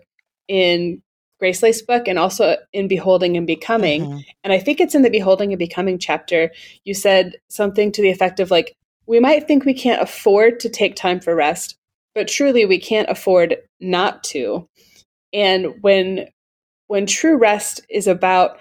in 0.50 1.02
GraceLaced 1.44 1.86
book 1.86 2.08
and 2.08 2.18
also 2.18 2.56
in 2.72 2.88
Beholding 2.88 3.36
and 3.36 3.46
Becoming. 3.46 4.06
Mm-hmm. 4.06 4.20
And 4.44 4.54
I 4.54 4.60
think 4.60 4.80
it's 4.80 4.96
in 4.96 5.02
the 5.02 5.10
Beholding 5.10 5.52
and 5.52 5.60
Becoming 5.60 6.00
chapter. 6.00 6.52
You 6.86 6.94
said 6.94 7.36
something 7.50 7.92
to 7.92 8.02
the 8.02 8.10
effect 8.10 8.40
of 8.40 8.50
like, 8.50 8.76
we 9.06 9.20
might 9.20 9.48
think 9.48 9.66
we 9.66 9.74
can't 9.74 10.02
afford 10.02 10.62
to 10.62 10.70
take 10.70 10.96
time 10.96 11.20
for 11.20 11.36
rest, 11.36 11.78
but 12.16 12.30
truly 12.30 12.66
we 12.66 12.80
can't 12.80 13.10
afford 13.10 13.58
not 13.82 14.24
to. 14.26 14.68
And 15.34 15.76
when 15.82 16.28
when 16.88 17.06
true 17.06 17.38
rest 17.38 17.82
is 17.90 18.08
about 18.08 18.60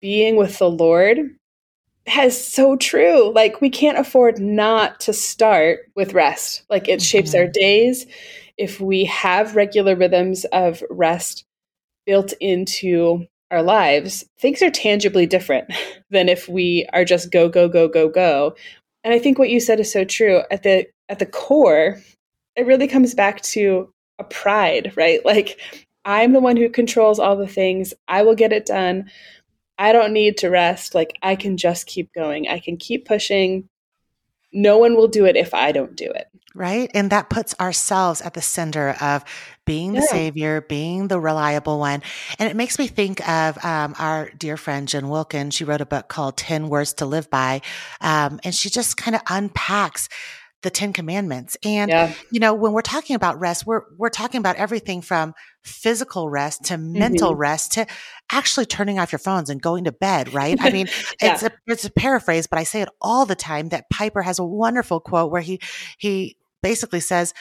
being 0.00 0.36
with 0.36 0.58
the 0.58 0.70
Lord 0.70 1.18
has 2.06 2.42
so 2.42 2.76
true. 2.76 3.32
Like 3.32 3.60
we 3.60 3.70
can't 3.70 3.98
afford 3.98 4.40
not 4.40 5.00
to 5.00 5.12
start 5.12 5.80
with 5.94 6.14
rest. 6.14 6.64
Like 6.68 6.88
it 6.88 7.02
shapes 7.02 7.30
mm-hmm. 7.30 7.40
our 7.40 7.46
days. 7.46 8.06
If 8.56 8.80
we 8.80 9.04
have 9.04 9.56
regular 9.56 9.94
rhythms 9.94 10.44
of 10.46 10.82
rest 10.90 11.44
built 12.08 12.32
into 12.40 13.26
our 13.50 13.62
lives, 13.62 14.24
things 14.40 14.62
are 14.62 14.70
tangibly 14.70 15.26
different 15.26 15.70
than 16.10 16.30
if 16.30 16.48
we 16.48 16.88
are 16.94 17.04
just 17.04 17.30
go 17.30 17.50
go 17.50 17.68
go 17.68 17.86
go 17.86 18.08
go. 18.08 18.56
And 19.04 19.12
I 19.12 19.18
think 19.18 19.38
what 19.38 19.50
you 19.50 19.60
said 19.60 19.78
is 19.78 19.92
so 19.92 20.04
true. 20.04 20.40
At 20.50 20.62
the 20.62 20.86
at 21.10 21.18
the 21.18 21.26
core, 21.26 22.00
it 22.56 22.66
really 22.66 22.88
comes 22.88 23.14
back 23.14 23.42
to 23.42 23.92
a 24.18 24.24
pride, 24.24 24.94
right? 24.96 25.24
Like 25.24 25.60
I'm 26.06 26.32
the 26.32 26.40
one 26.40 26.56
who 26.56 26.70
controls 26.70 27.18
all 27.18 27.36
the 27.36 27.46
things. 27.46 27.92
I 28.08 28.22
will 28.22 28.34
get 28.34 28.52
it 28.52 28.64
done. 28.64 29.10
I 29.76 29.92
don't 29.92 30.14
need 30.14 30.38
to 30.38 30.48
rest. 30.48 30.94
Like 30.94 31.12
I 31.22 31.36
can 31.36 31.58
just 31.58 31.86
keep 31.86 32.10
going. 32.14 32.48
I 32.48 32.58
can 32.58 32.78
keep 32.78 33.06
pushing. 33.06 33.68
No 34.50 34.78
one 34.78 34.96
will 34.96 35.08
do 35.08 35.26
it 35.26 35.36
if 35.36 35.52
I 35.52 35.72
don't 35.72 35.94
do 35.94 36.10
it. 36.10 36.26
Right. 36.58 36.90
And 36.92 37.10
that 37.10 37.30
puts 37.30 37.54
ourselves 37.60 38.20
at 38.20 38.34
the 38.34 38.42
center 38.42 38.96
of 39.00 39.24
being 39.64 39.92
the 39.92 40.00
yeah. 40.00 40.06
savior, 40.06 40.60
being 40.60 41.06
the 41.06 41.20
reliable 41.20 41.78
one. 41.78 42.02
And 42.40 42.50
it 42.50 42.56
makes 42.56 42.80
me 42.80 42.88
think 42.88 43.26
of 43.28 43.64
um, 43.64 43.94
our 43.96 44.30
dear 44.36 44.56
friend 44.56 44.88
Jen 44.88 45.08
Wilkin. 45.08 45.50
She 45.52 45.62
wrote 45.62 45.80
a 45.80 45.86
book 45.86 46.08
called 46.08 46.36
10 46.36 46.68
Words 46.68 46.94
to 46.94 47.06
Live 47.06 47.30
By. 47.30 47.60
Um, 48.00 48.40
and 48.42 48.52
she 48.52 48.70
just 48.70 48.96
kind 48.96 49.14
of 49.14 49.22
unpacks 49.30 50.08
the 50.62 50.70
10 50.70 50.92
commandments. 50.92 51.56
And, 51.62 51.90
yeah. 51.90 52.12
you 52.32 52.40
know, 52.40 52.54
when 52.54 52.72
we're 52.72 52.82
talking 52.82 53.14
about 53.14 53.38
rest, 53.38 53.64
we're, 53.64 53.82
we're 53.96 54.08
talking 54.08 54.40
about 54.40 54.56
everything 54.56 55.00
from 55.00 55.34
physical 55.62 56.28
rest 56.28 56.64
to 56.64 56.76
mental 56.76 57.30
mm-hmm. 57.30 57.40
rest 57.40 57.72
to 57.74 57.86
actually 58.32 58.66
turning 58.66 58.98
off 58.98 59.12
your 59.12 59.20
phones 59.20 59.48
and 59.48 59.62
going 59.62 59.84
to 59.84 59.92
bed, 59.92 60.34
right? 60.34 60.58
I 60.60 60.70
mean, 60.72 60.88
yeah. 61.22 61.34
it's 61.34 61.44
a, 61.44 61.52
it's 61.68 61.84
a 61.84 61.90
paraphrase, 61.90 62.48
but 62.48 62.58
I 62.58 62.64
say 62.64 62.82
it 62.82 62.88
all 63.00 63.26
the 63.26 63.36
time 63.36 63.68
that 63.68 63.88
Piper 63.90 64.22
has 64.22 64.40
a 64.40 64.44
wonderful 64.44 64.98
quote 64.98 65.30
where 65.30 65.42
he, 65.42 65.60
he 65.98 66.36
basically 66.62 67.00
says 67.00 67.34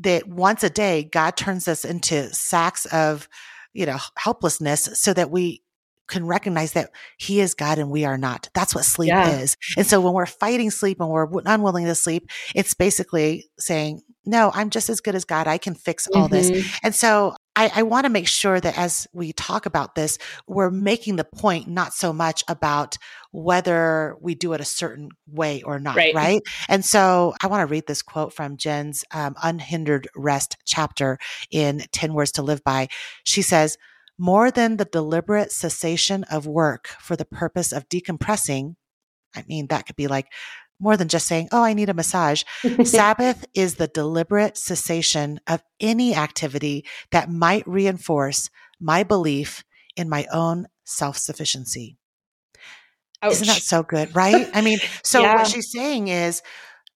that 0.00 0.28
once 0.28 0.62
a 0.62 0.70
day, 0.70 1.04
God 1.04 1.36
turns 1.36 1.68
us 1.68 1.84
into 1.84 2.32
sacks 2.34 2.86
of, 2.86 3.28
you 3.72 3.86
know, 3.86 3.98
helplessness 4.16 4.88
so 4.94 5.12
that 5.14 5.30
we 5.30 5.62
can 6.08 6.26
recognize 6.26 6.72
that 6.72 6.90
he 7.18 7.40
is 7.40 7.54
God 7.54 7.78
and 7.78 7.90
we 7.90 8.04
are 8.04 8.18
not. 8.18 8.48
That's 8.54 8.74
what 8.74 8.84
sleep 8.84 9.08
yeah. 9.08 9.38
is. 9.38 9.56
And 9.76 9.86
so 9.86 10.00
when 10.00 10.12
we're 10.12 10.26
fighting 10.26 10.70
sleep 10.70 11.00
and 11.00 11.08
we're 11.08 11.28
unwilling 11.44 11.86
to 11.86 11.94
sleep, 11.94 12.30
it's 12.54 12.74
basically 12.74 13.46
saying, 13.58 14.02
no, 14.24 14.50
I'm 14.54 14.70
just 14.70 14.88
as 14.88 15.00
good 15.00 15.14
as 15.14 15.24
God. 15.24 15.48
I 15.48 15.58
can 15.58 15.74
fix 15.74 16.06
all 16.08 16.28
mm-hmm. 16.28 16.34
this. 16.52 16.78
And 16.82 16.94
so 16.94 17.34
I, 17.56 17.72
I 17.76 17.82
want 17.82 18.04
to 18.04 18.10
make 18.10 18.28
sure 18.28 18.60
that 18.60 18.78
as 18.78 19.08
we 19.12 19.32
talk 19.32 19.66
about 19.66 19.94
this, 19.94 20.18
we're 20.46 20.70
making 20.70 21.16
the 21.16 21.24
point 21.24 21.66
not 21.66 21.94
so 21.94 22.12
much 22.12 22.44
about 22.48 22.98
whether 23.32 24.14
we 24.20 24.34
do 24.34 24.52
it 24.52 24.60
a 24.60 24.64
certain 24.64 25.10
way 25.26 25.62
or 25.62 25.78
not, 25.80 25.96
right? 25.96 26.14
right? 26.14 26.42
And 26.68 26.84
so 26.84 27.34
I 27.42 27.46
want 27.46 27.62
to 27.62 27.72
read 27.72 27.86
this 27.86 28.02
quote 28.02 28.34
from 28.34 28.58
Jen's 28.58 29.04
um, 29.12 29.34
Unhindered 29.42 30.06
Rest 30.14 30.58
chapter 30.64 31.18
in 31.50 31.82
10 31.92 32.12
Words 32.12 32.32
to 32.32 32.42
Live 32.42 32.62
By. 32.62 32.88
She 33.24 33.42
says, 33.42 33.78
more 34.18 34.50
than 34.50 34.76
the 34.76 34.84
deliberate 34.84 35.52
cessation 35.52 36.24
of 36.24 36.46
work 36.46 36.88
for 37.00 37.16
the 37.16 37.24
purpose 37.24 37.72
of 37.72 37.88
decompressing. 37.88 38.76
I 39.34 39.44
mean, 39.46 39.66
that 39.68 39.86
could 39.86 39.96
be 39.96 40.08
like 40.08 40.28
more 40.78 40.96
than 40.96 41.08
just 41.08 41.26
saying, 41.26 41.48
Oh, 41.52 41.62
I 41.62 41.72
need 41.72 41.88
a 41.88 41.94
massage. 41.94 42.42
Sabbath 42.84 43.46
is 43.54 43.76
the 43.76 43.88
deliberate 43.88 44.56
cessation 44.56 45.40
of 45.46 45.62
any 45.80 46.14
activity 46.14 46.84
that 47.10 47.30
might 47.30 47.66
reinforce 47.66 48.50
my 48.80 49.02
belief 49.02 49.64
in 49.96 50.08
my 50.08 50.26
own 50.32 50.66
self 50.84 51.16
sufficiency. 51.16 51.96
Isn't 53.24 53.46
that 53.46 53.62
so 53.62 53.82
good? 53.82 53.96
Right? 54.14 54.48
I 54.54 54.60
mean, 54.60 54.78
so 55.02 55.22
yeah. 55.22 55.36
what 55.36 55.46
she's 55.46 55.72
saying 55.72 56.08
is, 56.08 56.42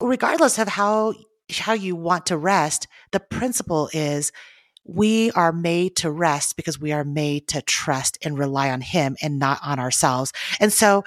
regardless 0.00 0.58
of 0.58 0.68
how, 0.68 1.14
how 1.50 1.72
you 1.72 1.96
want 1.96 2.26
to 2.26 2.36
rest, 2.36 2.86
the 3.10 3.20
principle 3.20 3.90
is 3.92 4.32
we 4.84 5.30
are 5.32 5.52
made 5.52 5.96
to 5.96 6.10
rest 6.10 6.56
because 6.56 6.80
we 6.80 6.92
are 6.92 7.04
made 7.04 7.48
to 7.48 7.62
trust 7.62 8.18
and 8.22 8.38
rely 8.38 8.70
on 8.70 8.80
him 8.80 9.16
and 9.22 9.38
not 9.38 9.60
on 9.62 9.78
ourselves. 9.78 10.32
And 10.58 10.72
so 10.72 11.04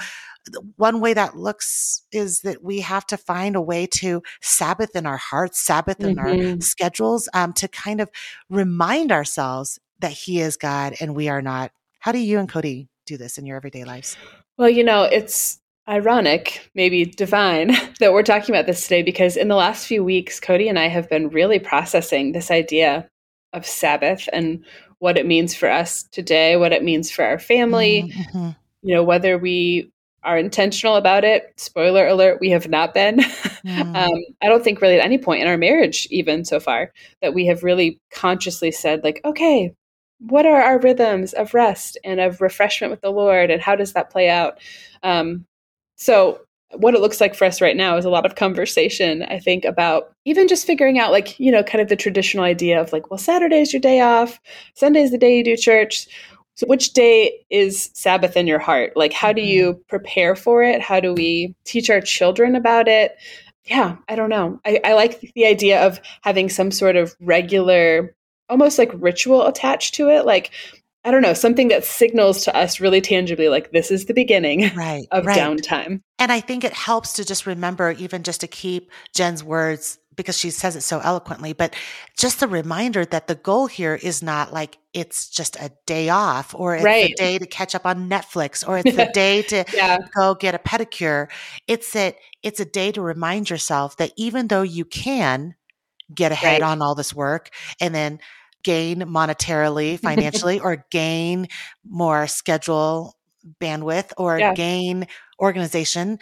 one 0.75 1.00
way 1.00 1.13
that 1.13 1.38
looks 1.38 2.03
is 2.12 2.41
that 2.41 2.63
we 2.63 2.81
have 2.81 3.05
to 3.07 3.17
find 3.17 3.55
a 3.55 3.62
way 3.62 3.85
to 3.85 4.21
Sabbath 4.41 4.95
in 4.95 5.05
our 5.05 5.17
hearts, 5.17 5.59
Sabbath 5.62 6.00
in 6.00 6.15
mm-hmm. 6.15 6.55
our 6.55 6.62
schedules, 6.62 7.29
um, 7.33 7.53
to 7.53 7.67
kind 7.67 8.01
of 8.01 8.09
remind 8.50 9.12
ourselves 9.12 9.79
that 10.00 10.12
he 10.12 10.39
is 10.39 10.57
God 10.57 10.95
and 11.00 11.15
we 11.15 11.29
are 11.29 11.41
not. 11.41 11.71
How 12.00 12.12
do 12.12 12.19
you 12.19 12.39
and 12.39 12.50
Cody 12.50 12.89
do 13.05 13.17
this 13.17 13.38
in 13.38 13.45
your 13.45 13.57
everyday 13.57 13.85
lives? 13.85 14.17
Well, 14.57 14.69
you 14.69 14.83
know, 14.83 15.03
it's 15.03 15.59
ironic, 15.88 16.69
maybe 16.75 17.05
divine, 17.05 17.67
that 18.00 18.13
we're 18.13 18.23
talking 18.23 18.53
about 18.53 18.65
this 18.65 18.83
today 18.83 19.01
because 19.01 19.38
in 19.38 19.47
the 19.47 19.55
last 19.55 19.88
few 19.88 20.03
weeks, 20.03 20.39
Cody 20.39 20.67
and 20.67 20.77
I 20.77 20.88
have 20.88 21.09
been 21.09 21.29
really 21.29 21.59
processing 21.59 22.31
this 22.31 22.51
idea 22.51 23.09
of 23.53 23.65
Sabbath 23.65 24.27
and 24.33 24.63
what 25.00 25.17
it 25.17 25.25
means 25.25 25.55
for 25.55 25.69
us 25.69 26.03
today, 26.03 26.57
what 26.57 26.73
it 26.73 26.83
means 26.83 27.12
for 27.12 27.23
our 27.23 27.39
family. 27.39 28.13
Mm-hmm. 28.13 28.50
You 28.81 28.95
know, 28.95 29.03
whether 29.03 29.38
we 29.38 29.92
are 30.23 30.37
intentional 30.37 30.95
about 30.95 31.23
it. 31.23 31.53
Spoiler 31.57 32.07
alert, 32.07 32.39
we 32.39 32.49
have 32.51 32.67
not 32.67 32.93
been. 32.93 33.21
Mm. 33.63 33.95
um, 33.95 34.19
I 34.41 34.49
don't 34.49 34.61
think 34.61 34.81
really 34.81 34.99
at 34.99 35.05
any 35.05 35.17
point 35.17 35.41
in 35.41 35.47
our 35.47 35.55
marriage, 35.55 36.05
even 36.11 36.43
so 36.43 36.59
far, 36.59 36.91
that 37.21 37.33
we 37.33 37.45
have 37.45 37.63
really 37.63 37.97
consciously 38.11 38.71
said, 38.71 39.05
like, 39.05 39.21
okay, 39.23 39.73
what 40.19 40.45
are 40.45 40.61
our 40.61 40.79
rhythms 40.79 41.31
of 41.31 41.53
rest 41.53 41.97
and 42.03 42.19
of 42.19 42.41
refreshment 42.41 42.91
with 42.91 42.99
the 42.99 43.09
Lord, 43.09 43.49
and 43.49 43.61
how 43.61 43.77
does 43.77 43.93
that 43.93 44.09
play 44.09 44.29
out? 44.29 44.59
Um, 45.01 45.45
so 45.95 46.41
what 46.75 46.95
it 46.95 47.01
looks 47.01 47.21
like 47.21 47.35
for 47.35 47.45
us 47.45 47.61
right 47.61 47.75
now 47.77 47.97
is 47.97 48.05
a 48.05 48.09
lot 48.09 48.25
of 48.25 48.35
conversation, 48.35 49.23
I 49.23 49.39
think, 49.39 49.65
about 49.65 50.13
even 50.25 50.47
just 50.47 50.65
figuring 50.65 50.99
out, 50.99 51.11
like, 51.11 51.39
you 51.39 51.51
know, 51.51 51.63
kind 51.63 51.81
of 51.81 51.87
the 51.87 51.95
traditional 51.95 52.43
idea 52.43 52.81
of 52.81 52.91
like, 52.91 53.09
well, 53.09 53.17
Saturday 53.17 53.61
is 53.61 53.73
your 53.73 53.81
day 53.81 54.01
off, 54.01 54.39
Sunday 54.75 55.01
is 55.03 55.11
the 55.11 55.17
day 55.17 55.37
you 55.37 55.43
do 55.43 55.55
church. 55.55 56.07
So, 56.55 56.67
which 56.67 56.93
day 56.93 57.45
is 57.50 57.89
Sabbath 57.93 58.38
in 58.38 58.48
your 58.48 58.60
heart? 58.60 58.93
Like, 58.95 59.13
how 59.13 59.33
do 59.33 59.41
you 59.41 59.74
mm-hmm. 59.74 59.81
prepare 59.89 60.36
for 60.36 60.63
it? 60.63 60.81
How 60.81 61.00
do 61.00 61.13
we 61.13 61.55
teach 61.65 61.89
our 61.89 62.01
children 62.01 62.55
about 62.55 62.88
it? 62.88 63.15
Yeah, 63.65 63.95
I 64.10 64.15
don't 64.15 64.29
know. 64.29 64.60
I, 64.65 64.79
I 64.83 64.93
like 64.93 65.19
the 65.36 65.45
idea 65.45 65.86
of 65.86 66.00
having 66.22 66.50
some 66.50 66.69
sort 66.69 66.95
of 66.95 67.15
regular, 67.22 68.15
almost 68.50 68.77
like 68.77 68.91
ritual 68.93 69.48
attached 69.48 69.95
to 69.95 70.10
it. 70.10 70.25
Like, 70.25 70.51
I 71.05 71.12
don't 71.12 71.22
know, 71.22 71.33
something 71.33 71.67
that 71.67 71.83
signals 71.83 72.43
to 72.45 72.55
us 72.55 72.79
really 72.79 73.01
tangibly, 73.01 73.50
like 73.50 73.72
this 73.72 73.91
is 73.91 74.05
the 74.05 74.13
beginning 74.13 74.74
right, 74.75 75.05
of 75.12 75.25
right. 75.25 75.38
downtime. 75.38 76.01
And 76.17 76.31
I 76.31 76.39
think 76.39 76.63
it 76.63 76.74
helps 76.74 77.13
to 77.13 77.25
just 77.25 77.45
remember, 77.45 77.91
even 77.91 78.24
just 78.24 78.41
to 78.41 78.48
keep 78.48 78.89
Jen's 79.13 79.43
words, 79.43 80.00
because 80.15 80.38
she 80.38 80.50
says 80.50 80.75
it 80.75 80.82
so 80.82 81.00
eloquently, 81.00 81.53
but 81.53 81.75
just 82.17 82.39
the 82.39 82.48
reminder 82.48 83.05
that 83.05 83.27
the 83.27 83.36
goal 83.36 83.67
here 83.67 83.96
is 83.96 84.22
not 84.22 84.53
like 84.53 84.77
it's 84.93 85.29
just 85.29 85.55
a 85.55 85.72
day 85.86 86.10
off 86.10 86.53
or 86.55 86.75
it's 86.75 86.84
right. 86.84 87.12
a 87.12 87.15
day 87.15 87.38
to 87.38 87.46
catch 87.46 87.74
up 87.75 87.86
on 87.86 88.10
Netflix 88.10 88.67
or 88.67 88.77
it's 88.77 88.98
a 88.98 89.12
day 89.13 89.41
to 89.43 89.65
yeah. 89.74 89.98
go 90.15 90.36
get 90.36 90.55
a 90.55 90.60
pedicure. 90.60 91.29
It's 91.67 91.93
that 91.93 92.15
it's 92.41 92.60
a 92.60 92.65
day 92.65 92.91
to 92.91 93.01
remind 93.01 93.50
yourself 93.50 93.98
that 93.98 94.12
even 94.15 94.48
though 94.48 94.62
you 94.62 94.86
can 94.86 95.55
get 96.13 96.32
ahead 96.32 96.62
on 96.62 96.82
all 96.82 96.96
this 96.96 97.13
work 97.13 97.50
and 97.82 97.96
then 97.96 98.20
gain 98.63 99.01
monetarily, 99.01 100.00
financially, 100.01 100.60
or 100.60 100.86
gain 100.89 101.48
more 101.88 102.27
schedule 102.27 103.15
bandwidth 103.60 104.12
or 104.17 104.39
yeah. 104.39 104.53
gain 104.53 105.08
organization 105.39 106.20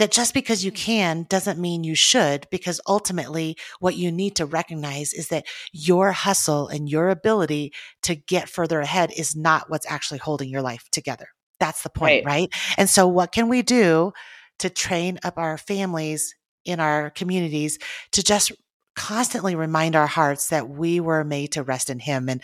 that 0.00 0.10
just 0.10 0.32
because 0.32 0.64
you 0.64 0.72
can 0.72 1.26
doesn't 1.28 1.58
mean 1.58 1.84
you 1.84 1.94
should, 1.94 2.46
because 2.50 2.80
ultimately 2.88 3.54
what 3.80 3.96
you 3.96 4.10
need 4.10 4.34
to 4.36 4.46
recognize 4.46 5.12
is 5.12 5.28
that 5.28 5.44
your 5.72 6.10
hustle 6.10 6.68
and 6.68 6.88
your 6.88 7.10
ability 7.10 7.70
to 8.02 8.14
get 8.14 8.48
further 8.48 8.80
ahead 8.80 9.12
is 9.14 9.36
not 9.36 9.68
what's 9.68 9.84
actually 9.90 10.16
holding 10.16 10.48
your 10.48 10.62
life 10.62 10.88
together. 10.90 11.28
That's 11.58 11.82
the 11.82 11.90
point, 11.90 12.24
right? 12.24 12.48
right? 12.48 12.48
And 12.78 12.88
so 12.88 13.06
what 13.06 13.30
can 13.30 13.50
we 13.50 13.60
do 13.60 14.12
to 14.60 14.70
train 14.70 15.18
up 15.22 15.34
our 15.36 15.58
families 15.58 16.34
in 16.64 16.80
our 16.80 17.10
communities 17.10 17.78
to 18.12 18.22
just 18.22 18.52
constantly 18.96 19.54
remind 19.54 19.96
our 19.96 20.06
hearts 20.06 20.48
that 20.48 20.68
we 20.70 20.98
were 21.00 21.24
made 21.24 21.52
to 21.52 21.62
rest 21.62 21.90
in 21.90 21.98
him. 21.98 22.30
And 22.30 22.42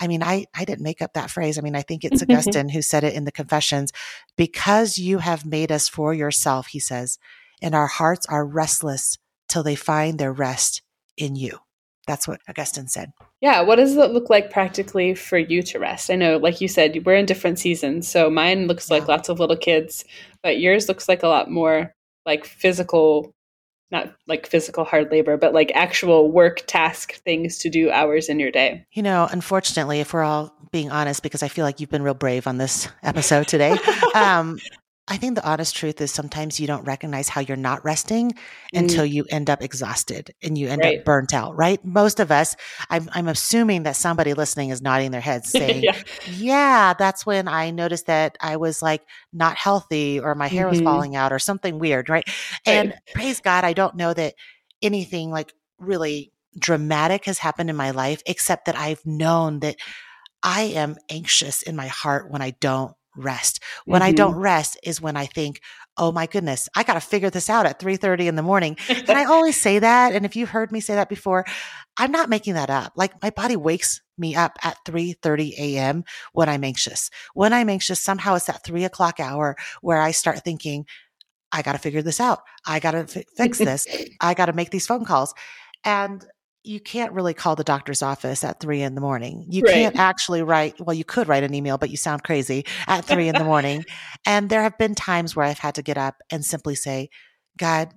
I 0.00 0.08
mean, 0.08 0.22
I, 0.22 0.46
I 0.54 0.64
didn't 0.64 0.84
make 0.84 1.00
up 1.00 1.14
that 1.14 1.30
phrase. 1.30 1.58
I 1.58 1.62
mean, 1.62 1.76
I 1.76 1.82
think 1.82 2.04
it's 2.04 2.22
Augustine 2.28 2.68
who 2.68 2.82
said 2.82 3.04
it 3.04 3.14
in 3.14 3.24
the 3.24 3.32
Confessions. 3.32 3.92
Because 4.36 4.98
you 4.98 5.18
have 5.18 5.46
made 5.46 5.72
us 5.72 5.88
for 5.88 6.12
yourself, 6.12 6.68
he 6.68 6.78
says, 6.78 7.18
and 7.62 7.74
our 7.74 7.86
hearts 7.86 8.26
are 8.26 8.44
restless 8.44 9.18
till 9.48 9.62
they 9.62 9.76
find 9.76 10.18
their 10.18 10.32
rest 10.32 10.82
in 11.16 11.36
you. 11.36 11.58
That's 12.06 12.28
what 12.28 12.40
Augustine 12.48 12.88
said. 12.88 13.12
Yeah. 13.40 13.62
What 13.62 13.76
does 13.76 13.96
it 13.96 14.12
look 14.12 14.30
like 14.30 14.50
practically 14.50 15.14
for 15.14 15.38
you 15.38 15.62
to 15.64 15.78
rest? 15.78 16.10
I 16.10 16.14
know, 16.14 16.36
like 16.36 16.60
you 16.60 16.68
said, 16.68 17.04
we're 17.04 17.16
in 17.16 17.26
different 17.26 17.58
seasons. 17.58 18.08
So 18.08 18.30
mine 18.30 18.68
looks 18.68 18.88
yeah. 18.88 18.98
like 18.98 19.08
lots 19.08 19.28
of 19.28 19.40
little 19.40 19.56
kids, 19.56 20.04
but 20.42 20.60
yours 20.60 20.88
looks 20.88 21.08
like 21.08 21.24
a 21.24 21.28
lot 21.28 21.50
more 21.50 21.94
like 22.24 22.44
physical 22.44 23.34
not 23.90 24.14
like 24.26 24.46
physical 24.46 24.84
hard 24.84 25.10
labor, 25.10 25.36
but 25.36 25.54
like 25.54 25.70
actual 25.74 26.30
work 26.30 26.62
task 26.66 27.14
things 27.22 27.58
to 27.58 27.70
do 27.70 27.90
hours 27.90 28.28
in 28.28 28.40
your 28.40 28.50
day? 28.50 28.84
You 28.92 29.02
know, 29.02 29.28
unfortunately, 29.30 30.00
if 30.00 30.12
we're 30.12 30.22
all 30.22 30.52
being 30.72 30.90
honest, 30.90 31.22
because 31.22 31.42
I 31.42 31.48
feel 31.48 31.64
like 31.64 31.80
you've 31.80 31.90
been 31.90 32.02
real 32.02 32.14
brave 32.14 32.46
on 32.46 32.58
this 32.58 32.88
episode 33.02 33.48
today, 33.48 33.76
um, 34.14 34.58
I 35.08 35.16
think 35.16 35.36
the 35.36 35.48
honest 35.48 35.76
truth 35.76 36.00
is 36.00 36.10
sometimes 36.10 36.58
you 36.58 36.66
don't 36.66 36.84
recognize 36.84 37.28
how 37.28 37.40
you're 37.40 37.56
not 37.56 37.84
resting 37.84 38.32
mm. 38.32 38.38
until 38.74 39.06
you 39.06 39.24
end 39.30 39.48
up 39.48 39.62
exhausted 39.62 40.34
and 40.42 40.58
you 40.58 40.68
end 40.68 40.82
right. 40.82 40.98
up 40.98 41.04
burnt 41.04 41.32
out, 41.32 41.56
right? 41.56 41.82
Most 41.84 42.18
of 42.18 42.32
us, 42.32 42.56
I'm, 42.90 43.08
I'm 43.12 43.28
assuming 43.28 43.84
that 43.84 43.94
somebody 43.94 44.34
listening 44.34 44.70
is 44.70 44.82
nodding 44.82 45.12
their 45.12 45.20
heads 45.20 45.50
saying, 45.50 45.84
yeah. 45.84 45.96
yeah. 46.32 46.94
that's 46.98 47.24
when 47.24 47.46
I 47.46 47.70
noticed 47.70 48.06
that 48.06 48.36
I 48.40 48.56
was 48.56 48.82
like 48.82 49.02
not 49.32 49.56
healthy 49.56 50.18
or 50.18 50.34
my 50.34 50.48
hair 50.48 50.64
mm-hmm. 50.64 50.72
was 50.72 50.80
falling 50.80 51.14
out 51.14 51.32
or 51.32 51.38
something 51.38 51.78
weird, 51.78 52.08
right? 52.08 52.26
right? 52.26 52.74
And 52.74 52.94
praise 53.14 53.40
God, 53.40 53.64
I 53.64 53.74
don't 53.74 53.94
know 53.94 54.12
that 54.12 54.34
anything 54.82 55.30
like 55.30 55.52
really 55.78 56.32
dramatic 56.58 57.26
has 57.26 57.38
happened 57.38 57.70
in 57.70 57.76
my 57.76 57.92
life, 57.92 58.22
except 58.26 58.64
that 58.64 58.76
I've 58.76 59.04
known 59.06 59.60
that 59.60 59.76
I 60.42 60.62
am 60.62 60.96
anxious 61.10 61.62
in 61.62 61.76
my 61.76 61.86
heart 61.86 62.30
when 62.30 62.42
I 62.42 62.50
don't 62.60 62.94
rest. 63.16 63.62
When 63.84 64.00
mm-hmm. 64.00 64.08
I 64.08 64.12
don't 64.12 64.34
rest 64.34 64.78
is 64.82 65.00
when 65.00 65.16
I 65.16 65.26
think, 65.26 65.60
oh 65.96 66.12
my 66.12 66.26
goodness, 66.26 66.68
I 66.76 66.82
got 66.82 66.94
to 66.94 67.00
figure 67.00 67.30
this 67.30 67.50
out 67.50 67.66
at 67.66 67.80
3:30 67.80 68.26
in 68.26 68.36
the 68.36 68.42
morning. 68.42 68.76
and 68.88 69.10
I 69.10 69.24
always 69.24 69.60
say 69.60 69.78
that 69.78 70.12
and 70.14 70.24
if 70.24 70.36
you've 70.36 70.50
heard 70.50 70.72
me 70.72 70.80
say 70.80 70.94
that 70.94 71.08
before, 71.08 71.44
I'm 71.96 72.12
not 72.12 72.28
making 72.28 72.54
that 72.54 72.70
up. 72.70 72.92
Like 72.96 73.20
my 73.22 73.30
body 73.30 73.56
wakes 73.56 74.02
me 74.18 74.34
up 74.34 74.58
at 74.62 74.78
3:30 74.84 75.52
a.m. 75.58 76.04
when 76.32 76.48
I'm 76.48 76.64
anxious. 76.64 77.10
When 77.34 77.52
I'm 77.52 77.68
anxious, 77.68 78.00
somehow 78.00 78.34
it's 78.34 78.46
that 78.46 78.64
three 78.64 78.84
o'clock 78.84 79.20
hour 79.20 79.56
where 79.80 80.00
I 80.00 80.10
start 80.10 80.44
thinking, 80.44 80.86
I 81.52 81.62
got 81.62 81.72
to 81.72 81.78
figure 81.78 82.02
this 82.02 82.20
out. 82.20 82.40
I 82.66 82.80
got 82.80 82.92
to 82.92 82.98
f- 82.98 83.24
fix 83.36 83.58
this. 83.58 83.86
I 84.20 84.34
got 84.34 84.46
to 84.46 84.52
make 84.52 84.70
these 84.70 84.86
phone 84.86 85.04
calls. 85.04 85.34
And 85.84 86.24
you 86.66 86.80
can't 86.80 87.12
really 87.12 87.34
call 87.34 87.56
the 87.56 87.64
doctor's 87.64 88.02
office 88.02 88.42
at 88.42 88.60
three 88.60 88.82
in 88.82 88.94
the 88.94 89.00
morning. 89.00 89.46
You 89.48 89.62
right. 89.62 89.72
can't 89.72 89.96
actually 89.96 90.42
write, 90.42 90.80
well, 90.80 90.94
you 90.94 91.04
could 91.04 91.28
write 91.28 91.44
an 91.44 91.54
email, 91.54 91.78
but 91.78 91.90
you 91.90 91.96
sound 91.96 92.24
crazy 92.24 92.64
at 92.86 93.04
three 93.04 93.28
in 93.28 93.34
the 93.34 93.44
morning. 93.44 93.84
And 94.26 94.48
there 94.48 94.62
have 94.62 94.76
been 94.76 94.94
times 94.94 95.36
where 95.36 95.46
I've 95.46 95.58
had 95.58 95.76
to 95.76 95.82
get 95.82 95.96
up 95.96 96.16
and 96.30 96.44
simply 96.44 96.74
say, 96.74 97.08
God, 97.56 97.92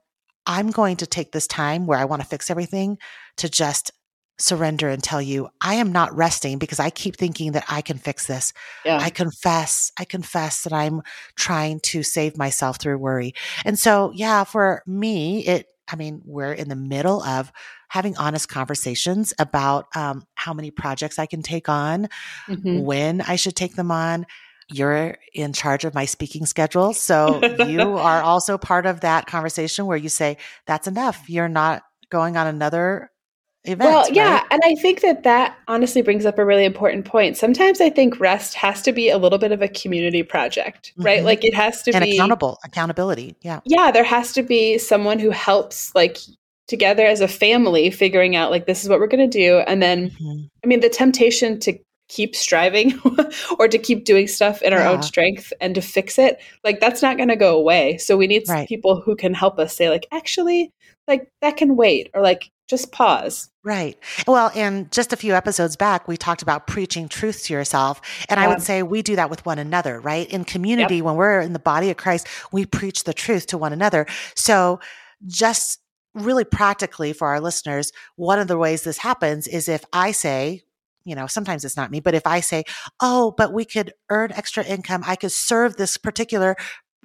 I'm 0.45 0.69
going 0.71 0.97
to 0.97 1.07
take 1.07 1.31
this 1.31 1.47
time 1.47 1.85
where 1.87 1.97
I 1.97 2.05
want 2.05 2.21
to 2.21 2.27
fix 2.27 2.49
everything 2.49 2.97
to 3.37 3.49
just 3.49 3.91
surrender 4.39 4.87
and 4.89 5.03
tell 5.03 5.21
you, 5.21 5.49
I 5.61 5.75
am 5.75 5.91
not 5.91 6.15
resting 6.15 6.59
because 6.59 6.79
I 6.79 6.89
keep 6.89 7.17
thinking 7.17 7.51
that 7.53 7.65
I 7.67 7.81
can 7.81 7.97
fix 7.97 8.27
this. 8.27 8.53
Yeah. 8.85 8.97
I 8.99 9.09
confess, 9.09 9.91
I 9.99 10.05
confess 10.05 10.63
that 10.63 10.73
I'm 10.73 11.01
trying 11.35 11.81
to 11.81 12.03
save 12.03 12.37
myself 12.37 12.77
through 12.77 12.97
worry. 12.99 13.33
And 13.65 13.77
so, 13.77 14.11
yeah, 14.15 14.45
for 14.45 14.81
me, 14.87 15.45
it, 15.45 15.67
I 15.91 15.95
mean, 15.95 16.21
we're 16.25 16.53
in 16.53 16.69
the 16.69 16.75
middle 16.75 17.23
of 17.23 17.51
having 17.87 18.17
honest 18.17 18.49
conversations 18.49 19.33
about 19.39 19.87
um, 19.95 20.25
how 20.35 20.53
many 20.53 20.71
projects 20.71 21.19
I 21.19 21.25
can 21.25 21.41
take 21.41 21.69
on, 21.69 22.07
mm-hmm. 22.47 22.81
when 22.81 23.21
I 23.21 23.35
should 23.35 23.55
take 23.55 23.75
them 23.75 23.91
on. 23.91 24.25
You're 24.71 25.17
in 25.33 25.53
charge 25.53 25.83
of 25.83 25.95
my 25.95 26.05
speaking 26.05 26.45
schedule. 26.45 26.93
So 26.93 27.43
you 27.65 27.97
are 27.97 28.21
also 28.21 28.57
part 28.59 28.85
of 28.85 29.01
that 29.01 29.25
conversation 29.25 29.87
where 29.87 29.97
you 29.97 30.09
say, 30.09 30.37
that's 30.67 30.87
enough. 30.87 31.27
You're 31.27 31.49
not 31.49 31.81
going 32.11 32.37
on 32.37 32.45
another 32.45 33.11
event. 33.65 33.89
Well, 33.89 34.11
yeah. 34.11 34.35
Right? 34.35 34.45
And 34.51 34.61
I 34.65 34.75
think 34.75 35.01
that 35.01 35.23
that 35.23 35.57
honestly 35.67 36.01
brings 36.01 36.25
up 36.25 36.39
a 36.39 36.45
really 36.45 36.65
important 36.65 37.05
point. 37.05 37.37
Sometimes 37.37 37.81
I 37.81 37.89
think 37.89 38.19
rest 38.19 38.53
has 38.55 38.81
to 38.83 38.91
be 38.91 39.09
a 39.09 39.17
little 39.17 39.39
bit 39.39 39.51
of 39.51 39.61
a 39.61 39.67
community 39.67 40.23
project, 40.23 40.93
right? 40.97 41.17
Mm-hmm. 41.17 41.25
Like 41.25 41.43
it 41.43 41.53
has 41.53 41.81
to 41.83 41.91
and 41.91 42.03
be 42.03 42.15
accountable, 42.15 42.57
accountability. 42.63 43.35
Yeah. 43.41 43.59
Yeah. 43.65 43.91
There 43.91 44.03
has 44.03 44.33
to 44.33 44.43
be 44.43 44.77
someone 44.77 45.19
who 45.19 45.31
helps 45.31 45.93
like 45.95 46.17
together 46.67 47.05
as 47.05 47.19
a 47.19 47.27
family 47.27 47.89
figuring 47.89 48.35
out 48.35 48.51
like 48.51 48.67
this 48.67 48.83
is 48.83 48.89
what 48.89 48.99
we're 48.99 49.07
going 49.07 49.27
to 49.27 49.39
do 49.39 49.57
and 49.65 49.81
then 49.81 50.11
mm-hmm. 50.11 50.41
i 50.63 50.67
mean 50.67 50.81
the 50.81 50.87
temptation 50.87 51.59
to 51.59 51.75
keep 52.09 52.35
striving 52.35 52.93
or 53.59 53.67
to 53.67 53.79
keep 53.79 54.05
doing 54.05 54.27
stuff 54.27 54.61
in 54.61 54.71
our 54.71 54.79
yeah. 54.79 54.91
own 54.91 55.01
strength 55.01 55.51
and 55.61 55.73
to 55.73 55.81
fix 55.81 56.19
it 56.19 56.39
like 56.63 56.79
that's 56.79 57.01
not 57.01 57.17
going 57.17 57.27
to 57.27 57.35
go 57.35 57.57
away 57.57 57.97
so 57.97 58.15
we 58.15 58.27
need 58.27 58.43
right. 58.47 58.67
people 58.67 59.01
who 59.01 59.15
can 59.15 59.33
help 59.33 59.57
us 59.57 59.75
say 59.75 59.89
like 59.89 60.05
actually 60.11 60.71
like 61.07 61.27
that 61.41 61.57
can 61.57 61.75
wait 61.75 62.11
or 62.13 62.21
like 62.21 62.51
just 62.69 62.91
pause. 62.91 63.49
Right. 63.63 63.97
Well 64.27 64.51
and 64.55 64.91
just 64.91 65.11
a 65.11 65.17
few 65.17 65.33
episodes 65.33 65.75
back 65.75 66.07
we 66.07 66.15
talked 66.15 66.41
about 66.41 66.67
preaching 66.67 67.09
truth 67.09 67.43
to 67.45 67.53
yourself 67.53 67.99
and 68.29 68.39
i 68.39 68.47
would 68.47 68.61
say 68.61 68.83
we 68.83 69.01
do 69.01 69.15
that 69.17 69.29
with 69.29 69.45
one 69.45 69.59
another 69.59 69.99
right? 69.99 70.29
In 70.29 70.45
community 70.45 70.97
yep. 70.97 71.05
when 71.05 71.15
we're 71.15 71.41
in 71.41 71.53
the 71.53 71.59
body 71.59 71.89
of 71.89 71.97
christ 71.97 72.27
we 72.51 72.65
preach 72.65 73.03
the 73.03 73.13
truth 73.13 73.47
to 73.47 73.57
one 73.57 73.73
another. 73.73 74.05
So 74.35 74.79
just 75.25 75.79
really 76.13 76.43
practically 76.43 77.13
for 77.13 77.27
our 77.27 77.39
listeners, 77.39 77.91
one 78.15 78.39
of 78.39 78.47
the 78.47 78.57
ways 78.57 78.83
this 78.83 78.99
happens 78.99 79.47
is 79.47 79.67
if 79.67 79.83
I 79.93 80.11
say, 80.11 80.63
you 81.05 81.15
know, 81.15 81.27
sometimes 81.27 81.65
it's 81.65 81.77
not 81.77 81.91
me, 81.91 81.99
but 81.99 82.13
if 82.13 82.25
I 82.25 82.39
say, 82.39 82.63
oh, 82.99 83.33
but 83.37 83.53
we 83.53 83.65
could 83.65 83.93
earn 84.09 84.31
extra 84.33 84.63
income, 84.63 85.03
I 85.05 85.15
could 85.15 85.31
serve 85.31 85.75
this 85.75 85.97
particular 85.97 86.55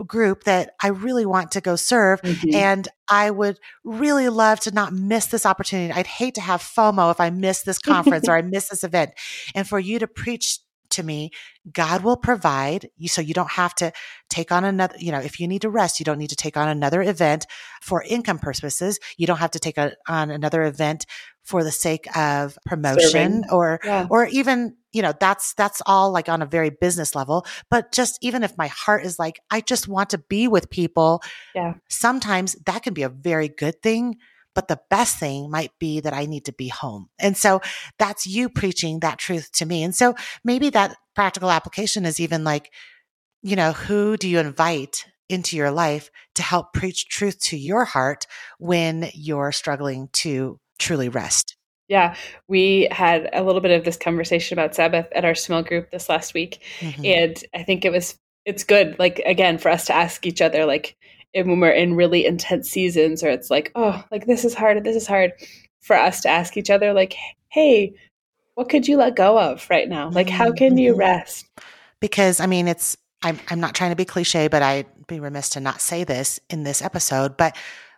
group 0.03 0.45
that 0.45 0.71
I 0.83 0.89
really 0.89 1.27
want 1.27 1.53
to 1.53 1.61
go 1.61 1.77
serve. 1.77 2.21
Mm-hmm. 2.23 2.55
And 2.55 2.89
I 3.09 3.31
would 3.31 3.59
really 3.85 4.29
love 4.29 4.61
to 4.61 4.71
not 4.71 4.93
miss 4.93 5.27
this 5.27 5.47
opportunity. 5.47 5.93
I'd 5.93 6.07
hate 6.07 6.35
to 6.35 6.41
have 6.41 6.61
FOMO 6.61 7.11
if 7.11 7.21
I 7.21 7.31
miss 7.31 7.63
this 7.63 7.79
conference 7.79 8.29
or 8.29 8.37
I 8.37 8.43
miss 8.43 8.69
this 8.69 8.85
event. 8.85 9.13
And 9.55 9.69
for 9.69 9.79
you 9.79 9.99
to 9.99 10.07
preach 10.07 10.59
to 10.91 11.03
me, 11.03 11.31
God 11.73 12.03
will 12.03 12.17
provide 12.17 12.89
you 12.97 13.09
so 13.09 13.21
you 13.21 13.35
don't 13.35 13.53
have 13.53 13.75
to 13.77 13.93
take 14.31 14.53
on 14.53 14.65
another, 14.65 14.95
you 14.99 15.13
know, 15.13 15.19
if 15.19 15.41
you 15.41 15.49
need 15.49 15.63
to 15.63 15.71
rest, 15.71 15.99
you 15.99 16.05
don't 16.05 16.19
need 16.19 16.31
to 16.31 16.37
take 16.37 16.57
on 16.57 16.69
another 16.69 17.03
event 17.03 17.47
for 17.83 18.03
income 18.03 18.39
purposes. 18.39 18.99
You 19.17 19.27
don't 19.27 19.39
have 19.39 19.53
to 19.53 19.59
take 19.59 19.79
a, 19.79 19.95
on 20.09 20.31
another 20.31 20.63
event 20.63 21.07
for 21.45 21.63
the 21.63 21.73
sake 21.73 22.07
of 22.17 22.59
promotion 22.67 23.43
Serving. 23.43 23.45
or, 23.51 23.81
yeah. 23.85 24.07
or 24.11 24.27
even, 24.27 24.77
you 24.93 25.03
know, 25.03 25.13
that's, 25.19 25.55
that's 25.55 25.83
all 25.87 26.11
like 26.11 26.29
on 26.29 26.43
a 26.43 26.47
very 26.47 26.71
business 26.71 27.15
level. 27.15 27.47
But 27.71 27.93
just 27.93 28.19
even 28.23 28.43
if 28.43 28.57
my 28.59 28.69
heart 28.69 29.05
is 29.05 29.19
like, 29.19 29.41
I 29.51 29.61
just 29.61 29.87
want 29.87 30.11
to 30.11 30.19
be 30.19 30.49
with 30.49 30.71
people. 30.71 31.23
Yeah. 31.55 31.75
Sometimes 31.89 32.57
that 32.67 32.83
can 32.83 32.95
be 32.95 33.03
a 33.03 33.09
very 33.09 33.49
good 33.49 33.83
thing 33.83 34.17
but 34.55 34.69
the 34.69 34.81
best 34.89 35.19
thing 35.19 35.51
might 35.51 35.73
be 35.79 36.01
that 36.01 36.15
I 36.15 36.27
need 36.27 36.45
to 36.47 36.53
be 36.53 36.69
home. 36.69 37.09
And 37.19 37.37
so 37.37 37.61
that's 37.99 38.27
you 38.27 38.49
preaching 38.49 39.01
that 39.01 39.19
truth 39.19 39.51
to 39.53 39.67
me. 39.67 39.83
And 39.83 39.95
so 39.95 40.15
maybe 40.45 40.71
that 40.71 40.97
practical 41.15 41.51
application 41.51 42.05
is 42.05 42.21
even 42.21 42.45
like, 42.45 42.73
you 43.43 43.57
know, 43.57 43.73
who 43.73 44.17
do 44.17 44.29
you 44.29 44.39
invite 44.39 45.07
into 45.29 45.57
your 45.57 45.71
life 45.71 46.11
to 46.37 46.43
help 46.43 46.73
preach 46.73 47.09
truth 47.09 47.39
to 47.41 47.57
your 47.57 47.85
heart 47.85 48.27
when 48.59 49.11
you're 49.15 49.53
struggling 49.53 50.09
to 50.13 50.61
truly 50.79 51.09
rest? 51.09 51.57
Yeah, 51.89 52.17
we 52.49 52.89
had 52.91 53.29
a 53.33 53.43
little 53.43 53.61
bit 53.61 53.71
of 53.71 53.85
this 53.85 53.97
conversation 53.97 54.59
about 54.59 54.75
Sabbath 54.75 55.07
at 55.15 55.25
our 55.25 55.35
small 55.35 55.63
group 55.63 55.91
this 55.91 56.09
last 56.09 56.33
week. 56.33 56.63
Mm-hmm. 56.81 57.05
And 57.05 57.45
I 57.55 57.63
think 57.63 57.85
it 57.85 57.93
was, 57.93 58.19
it's 58.47 58.65
good, 58.65 58.99
like, 58.99 59.21
again, 59.27 59.59
for 59.59 59.71
us 59.71 59.85
to 59.87 59.95
ask 59.95 60.25
each 60.27 60.41
other, 60.41 60.65
like, 60.65 60.97
when 61.43 61.61
we're 61.61 61.71
in 61.71 61.95
really 61.95 62.25
intense 62.25 62.71
seasons 62.71 63.23
or 63.23 63.29
it's 63.29 63.51
like 63.51 63.73
oh 63.75 64.03
like 64.11 64.27
this 64.27 64.45
is 64.45 64.55
hard 64.55 64.83
this 64.85 64.97
is 64.97 65.07
hard 65.07 65.33
for 65.81 65.97
us 65.97 66.21
to 66.21 66.29
ask 66.29 66.57
each 66.57 66.71
other 66.71 66.93
like 66.93 67.17
hey 67.49 67.93
what 68.55 68.69
could 68.69 68.87
you 68.87 68.97
let 68.97 69.17
go 69.17 69.39
of 69.39 69.69
right 69.69 69.89
now 69.89 70.09
like 70.11 70.29
how 70.29 70.53
can 70.53 70.79
you 70.79 70.93
mm-hmm. 70.93 71.01
rest 71.01 71.47
because 72.01 72.39
i 72.41 72.47
mean 72.47 72.69
it's 72.69 72.97
i'm, 73.23 73.39
I'm 73.51 73.61
not 73.61 73.75
trying 73.75 73.91
to 73.91 73.97
be 73.97 74.05
cliche 74.05 74.49
but 74.49 74.63
i'd 74.63 74.87
be 75.07 75.19
remiss 75.19 75.51
to 75.51 75.61
not 75.61 75.81
say 75.81 76.05
this 76.05 76.39
in 76.49 76.63
this 76.63 76.81
episode 76.81 77.37
but 77.37 77.57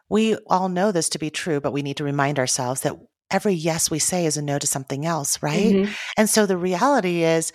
we 0.08 0.36
all 0.46 0.68
know 0.68 0.92
this 0.92 1.08
to 1.08 1.18
be 1.18 1.30
true 1.30 1.60
but 1.60 1.72
we 1.72 1.82
need 1.82 1.96
to 1.96 2.04
remind 2.04 2.38
ourselves 2.38 2.82
that 2.82 2.96
every 3.30 3.54
yes 3.54 3.90
we 3.90 3.98
say 3.98 4.26
is 4.26 4.36
a 4.36 4.42
no 4.42 4.58
to 4.58 4.66
something 4.66 5.04
else 5.04 5.42
right 5.42 5.74
mm-hmm. 5.74 5.92
and 6.16 6.30
so 6.30 6.46
the 6.46 6.56
reality 6.56 7.24
is 7.24 7.52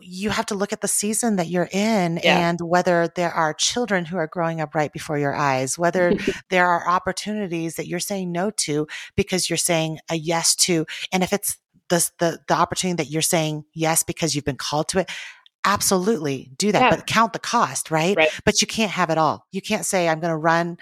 you 0.00 0.30
have 0.30 0.46
to 0.46 0.54
look 0.54 0.72
at 0.72 0.80
the 0.80 0.88
season 0.88 1.36
that 1.36 1.48
you're 1.48 1.68
in 1.72 2.20
yeah. 2.22 2.48
and 2.48 2.60
whether 2.60 3.12
there 3.16 3.32
are 3.32 3.52
children 3.52 4.04
who 4.04 4.16
are 4.16 4.28
growing 4.28 4.60
up 4.60 4.74
right 4.74 4.92
before 4.92 5.18
your 5.18 5.34
eyes, 5.34 5.78
whether 5.78 6.12
there 6.50 6.66
are 6.66 6.88
opportunities 6.88 7.74
that 7.74 7.88
you're 7.88 7.98
saying 7.98 8.30
no 8.30 8.50
to 8.50 8.86
because 9.16 9.50
you're 9.50 9.56
saying 9.56 9.98
a 10.08 10.14
yes 10.14 10.54
to. 10.54 10.86
And 11.12 11.22
if 11.22 11.32
it's 11.32 11.56
the, 11.88 12.08
the, 12.18 12.38
the 12.46 12.54
opportunity 12.54 13.02
that 13.02 13.10
you're 13.10 13.22
saying 13.22 13.64
yes 13.74 14.02
because 14.02 14.34
you've 14.34 14.44
been 14.44 14.56
called 14.56 14.88
to 14.88 15.00
it, 15.00 15.10
absolutely 15.64 16.50
do 16.56 16.70
that, 16.70 16.82
yeah. 16.82 16.90
but 16.90 17.06
count 17.06 17.32
the 17.32 17.38
cost, 17.38 17.90
right? 17.90 18.16
right? 18.16 18.28
But 18.44 18.60
you 18.60 18.68
can't 18.68 18.92
have 18.92 19.10
it 19.10 19.18
all. 19.18 19.46
You 19.50 19.60
can't 19.60 19.84
say, 19.84 20.08
I'm 20.08 20.20
going 20.20 20.30
to 20.30 20.36
run 20.36 20.78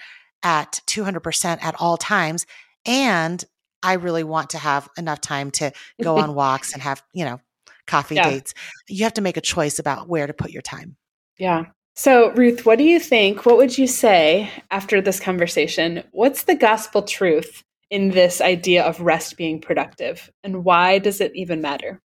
at 0.47 0.79
200% 0.87 1.61
at 1.61 1.75
all 1.77 1.97
times. 1.97 2.45
And 2.85 3.43
I 3.83 3.93
really 3.93 4.23
want 4.23 4.51
to 4.51 4.57
have 4.57 4.87
enough 4.97 5.19
time 5.19 5.51
to 5.51 5.73
go 6.01 6.17
on 6.23 6.35
walks 6.35 6.71
and 6.71 6.81
have, 6.81 7.03
you 7.13 7.25
know, 7.25 7.41
coffee 7.85 8.15
yeah. 8.15 8.29
dates. 8.29 8.53
You 8.87 9.03
have 9.03 9.13
to 9.15 9.21
make 9.21 9.35
a 9.35 9.41
choice 9.41 9.77
about 9.77 10.07
where 10.07 10.25
to 10.25 10.33
put 10.33 10.51
your 10.51 10.61
time. 10.61 10.95
Yeah. 11.37 11.65
So, 11.95 12.31
Ruth, 12.31 12.65
what 12.65 12.77
do 12.77 12.85
you 12.85 12.97
think? 12.99 13.45
What 13.45 13.57
would 13.57 13.77
you 13.77 13.87
say 13.87 14.49
after 14.71 15.01
this 15.01 15.19
conversation? 15.19 16.03
What's 16.11 16.43
the 16.43 16.55
gospel 16.55 17.01
truth 17.01 17.63
in 17.89 18.11
this 18.11 18.39
idea 18.39 18.85
of 18.85 19.01
rest 19.01 19.35
being 19.35 19.59
productive? 19.59 20.31
And 20.45 20.63
why 20.63 20.99
does 20.99 21.19
it 21.19 21.35
even 21.35 21.59
matter? 21.59 21.99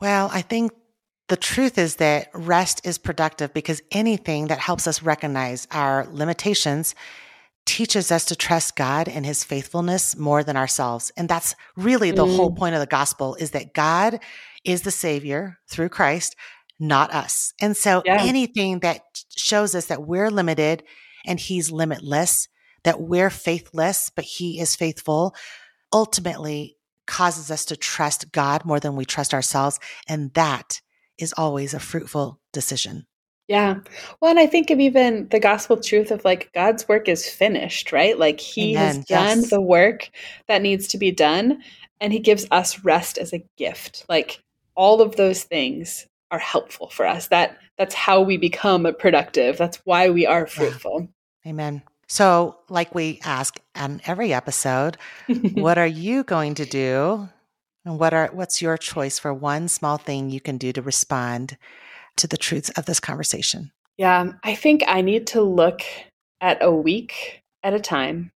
Well, 0.00 0.30
I 0.32 0.42
think 0.42 0.70
the 1.28 1.36
truth 1.36 1.78
is 1.78 1.96
that 1.96 2.28
rest 2.32 2.86
is 2.86 2.96
productive 2.96 3.52
because 3.52 3.82
anything 3.90 4.48
that 4.48 4.60
helps 4.60 4.86
us 4.86 5.02
recognize 5.02 5.66
our 5.72 6.06
limitations 6.12 6.94
teaches 7.68 8.10
us 8.10 8.24
to 8.24 8.34
trust 8.34 8.76
God 8.76 9.08
and 9.08 9.26
his 9.26 9.44
faithfulness 9.44 10.16
more 10.16 10.42
than 10.42 10.56
ourselves. 10.56 11.12
And 11.18 11.28
that's 11.28 11.54
really 11.76 12.10
the 12.10 12.24
mm. 12.24 12.34
whole 12.34 12.50
point 12.50 12.74
of 12.74 12.80
the 12.80 12.86
gospel 12.86 13.34
is 13.34 13.50
that 13.50 13.74
God 13.74 14.20
is 14.64 14.82
the 14.82 14.90
savior 14.90 15.58
through 15.70 15.90
Christ, 15.90 16.34
not 16.80 17.12
us. 17.12 17.52
And 17.60 17.76
so 17.76 18.02
yeah. 18.06 18.22
anything 18.22 18.78
that 18.78 19.02
shows 19.36 19.74
us 19.74 19.84
that 19.86 20.06
we're 20.06 20.30
limited 20.30 20.82
and 21.26 21.38
he's 21.38 21.70
limitless, 21.70 22.48
that 22.84 23.02
we're 23.02 23.28
faithless, 23.28 24.10
but 24.16 24.24
he 24.24 24.58
is 24.58 24.74
faithful, 24.74 25.34
ultimately 25.92 26.78
causes 27.06 27.50
us 27.50 27.66
to 27.66 27.76
trust 27.76 28.32
God 28.32 28.64
more 28.64 28.80
than 28.80 28.96
we 28.96 29.04
trust 29.04 29.34
ourselves. 29.34 29.78
And 30.08 30.32
that 30.32 30.80
is 31.18 31.34
always 31.36 31.74
a 31.74 31.80
fruitful 31.80 32.40
decision. 32.50 33.06
Yeah. 33.48 33.80
Well, 34.20 34.30
and 34.30 34.38
I 34.38 34.46
think 34.46 34.70
of 34.70 34.78
even 34.78 35.26
the 35.30 35.40
gospel 35.40 35.80
truth 35.80 36.10
of 36.10 36.24
like 36.24 36.52
God's 36.52 36.86
work 36.86 37.08
is 37.08 37.28
finished, 37.28 37.92
right? 37.92 38.18
Like 38.18 38.40
he 38.40 38.76
Amen. 38.76 38.96
has 38.96 39.04
done 39.06 39.40
yes. 39.40 39.50
the 39.50 39.60
work 39.60 40.10
that 40.48 40.60
needs 40.60 40.86
to 40.88 40.98
be 40.98 41.10
done 41.10 41.62
and 42.00 42.12
he 42.12 42.18
gives 42.18 42.46
us 42.50 42.84
rest 42.84 43.16
as 43.16 43.32
a 43.32 43.44
gift. 43.56 44.04
Like 44.08 44.42
all 44.74 45.00
of 45.00 45.16
those 45.16 45.42
things 45.42 46.06
are 46.30 46.38
helpful 46.38 46.90
for 46.90 47.06
us. 47.06 47.28
That 47.28 47.58
that's 47.78 47.94
how 47.94 48.20
we 48.20 48.36
become 48.36 48.86
productive. 48.98 49.56
That's 49.56 49.78
why 49.84 50.10
we 50.10 50.26
are 50.26 50.46
fruitful. 50.46 51.08
Yeah. 51.44 51.50
Amen. 51.50 51.82
So, 52.06 52.58
like 52.68 52.94
we 52.94 53.20
ask 53.24 53.58
on 53.74 54.00
every 54.06 54.32
episode, 54.32 54.98
what 55.54 55.78
are 55.78 55.86
you 55.86 56.24
going 56.24 56.54
to 56.56 56.66
do? 56.66 57.28
And 57.84 57.98
what 57.98 58.12
are 58.12 58.28
what's 58.32 58.60
your 58.60 58.76
choice 58.76 59.18
for 59.18 59.32
one 59.32 59.68
small 59.68 59.96
thing 59.96 60.28
you 60.28 60.40
can 60.40 60.58
do 60.58 60.72
to 60.72 60.82
respond 60.82 61.56
to 62.18 62.26
the 62.26 62.36
truths 62.36 62.70
of 62.70 62.86
this 62.86 63.00
conversation? 63.00 63.70
Yeah, 63.96 64.32
I 64.44 64.54
think 64.54 64.84
I 64.86 65.00
need 65.00 65.26
to 65.28 65.42
look 65.42 65.82
at 66.40 66.62
a 66.62 66.70
week 66.70 67.42
at 67.62 67.74
a 67.74 67.80
time 67.80 68.30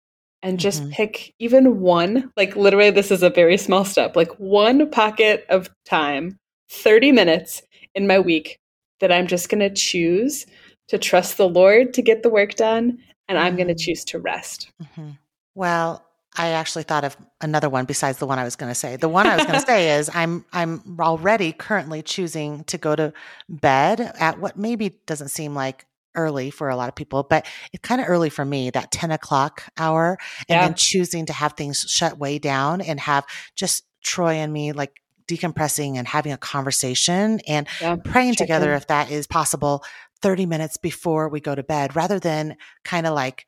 and 0.43 0.59
just 0.59 0.83
mm-hmm. 0.83 0.93
pick 0.93 1.35
even 1.39 1.81
one, 1.81 2.33
like 2.37 2.57
literally, 2.57 2.91
this 2.91 3.11
is 3.11 3.23
a 3.23 3.31
very 3.31 3.57
small 3.57 3.85
step, 3.85 4.17
like 4.17 4.31
one 4.39 4.91
pocket 4.91 5.45
of 5.51 5.71
time, 5.85 6.39
30 6.71 7.13
minutes 7.13 7.63
in 7.95 8.07
my 8.07 8.19
week 8.19 8.59
that 9.01 9.13
I'm 9.13 9.27
just 9.27 9.49
going 9.49 9.61
to 9.61 9.75
choose 9.75 10.47
to 10.89 10.99
trust 10.99 11.37
the 11.37 11.49
Lord 11.49 11.95
to 11.95 12.03
get 12.03 12.23
the 12.23 12.31
work 12.31 12.55
done. 12.55 12.99
And 13.29 13.39
I'm 13.39 13.55
going 13.55 13.69
to 13.69 13.75
mm-hmm. 13.75 13.91
choose 13.91 14.05
to 14.07 14.19
rest. 14.19 14.71
Mm-hmm. 14.83 15.11
Well, 15.55 16.05
I 16.37 16.51
actually 16.51 16.85
thought 16.85 17.05
of 17.05 17.17
another 17.41 17.69
one 17.69 17.87
besides 17.87 18.19
the 18.19 18.27
one 18.27 18.39
I 18.39 18.45
was 18.45 18.57
going 18.57 18.71
to 18.71 18.75
say. 18.75 18.97
The 18.97 19.09
one 19.09 19.27
I 19.27 19.37
was 19.37 19.47
going 19.47 19.59
to 19.61 19.67
say 19.67 19.99
is 19.99 20.11
I'm 20.15 20.45
I'm 20.53 20.99
already 21.01 21.53
currently 21.53 22.03
choosing 22.03 22.65
to 22.65 22.79
go 22.79 22.95
to 22.95 23.13
bed 23.49 24.01
at 24.01 24.39
what 24.39 24.57
maybe 24.57 25.01
doesn't 25.07 25.29
seem 25.29 25.55
like 25.55 25.87
early 26.15 26.51
for 26.51 26.69
a 26.69 26.77
lot 26.77 26.89
of 26.89 26.95
people, 26.95 27.23
but 27.23 27.47
it's 27.73 27.87
kind 27.87 28.01
of 28.01 28.09
early 28.09 28.31
for 28.31 28.45
me, 28.45 28.71
that 28.71 28.91
10 28.91 29.11
o'clock 29.13 29.65
hour, 29.79 30.19
and 30.49 30.57
yeah. 30.57 30.67
then 30.67 30.75
choosing 30.75 31.27
to 31.27 31.33
have 31.33 31.53
things 31.53 31.81
shut 31.89 32.19
way 32.19 32.39
down 32.39 32.81
and 32.81 33.01
have 33.01 33.25
just 33.55 33.85
Troy 34.03 34.35
and 34.35 34.53
me 34.53 34.73
like 34.73 35.01
decompressing 35.29 35.97
and 35.97 36.09
having 36.09 36.33
a 36.33 36.39
conversation 36.39 37.41
and 37.47 37.69
yeah, 37.81 37.97
praying 37.97 38.35
together 38.35 38.71
in. 38.71 38.77
if 38.77 38.87
that 38.89 39.11
is 39.11 39.27
possible 39.27 39.85
30 40.23 40.47
minutes 40.47 40.77
before 40.77 41.29
we 41.29 41.41
go 41.41 41.55
to 41.55 41.63
bed 41.63 41.95
rather 41.95 42.19
than 42.19 42.57
kind 42.85 43.07
of 43.07 43.15
like 43.15 43.47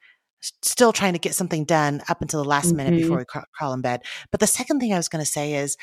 still 0.62 0.92
trying 0.92 1.14
to 1.14 1.18
get 1.18 1.34
something 1.34 1.64
done 1.64 2.02
up 2.08 2.20
until 2.20 2.42
the 2.42 2.48
last 2.48 2.68
mm-hmm. 2.68 2.76
minute 2.78 3.00
before 3.00 3.24
mm-hmm. 3.24 3.38
we 3.38 3.44
crawl 3.54 3.72
in 3.72 3.80
bed. 3.80 4.02
But 4.30 4.40
the 4.40 4.46
second 4.46 4.80
thing 4.80 4.92
I 4.92 4.96
was 4.96 5.08
going 5.08 5.24
to 5.24 5.30
say 5.30 5.54
is 5.54 5.76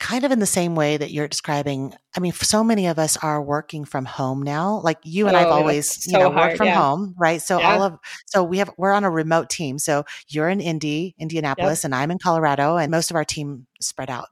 kind 0.00 0.24
of 0.24 0.32
in 0.32 0.40
the 0.40 0.46
same 0.46 0.74
way 0.74 0.96
that 0.96 1.12
you're 1.12 1.28
describing. 1.28 1.94
I 2.16 2.20
mean, 2.20 2.32
so 2.32 2.64
many 2.64 2.88
of 2.88 2.98
us 2.98 3.16
are 3.18 3.40
working 3.40 3.84
from 3.84 4.04
home 4.04 4.42
now. 4.42 4.80
Like 4.82 4.98
you 5.04 5.28
and 5.28 5.36
oh, 5.36 5.38
I've 5.38 5.46
always, 5.46 6.04
so 6.04 6.10
you 6.10 6.24
know, 6.24 6.32
hard, 6.32 6.48
worked 6.48 6.56
from 6.56 6.66
yeah. 6.66 6.82
home, 6.82 7.14
right? 7.16 7.40
So 7.40 7.60
yeah. 7.60 7.72
all 7.72 7.82
of, 7.82 7.98
so 8.26 8.42
we 8.42 8.58
have, 8.58 8.70
we're 8.76 8.92
on 8.92 9.04
a 9.04 9.10
remote 9.10 9.50
team. 9.50 9.78
So 9.78 10.04
you're 10.26 10.48
in 10.48 10.60
Indy, 10.60 11.14
Indianapolis, 11.18 11.80
yep. 11.80 11.84
and 11.84 11.94
I'm 11.94 12.10
in 12.10 12.18
Colorado, 12.18 12.76
and 12.76 12.90
most 12.90 13.10
of 13.10 13.16
our 13.16 13.24
team 13.24 13.68
spread 13.80 14.10
out. 14.10 14.26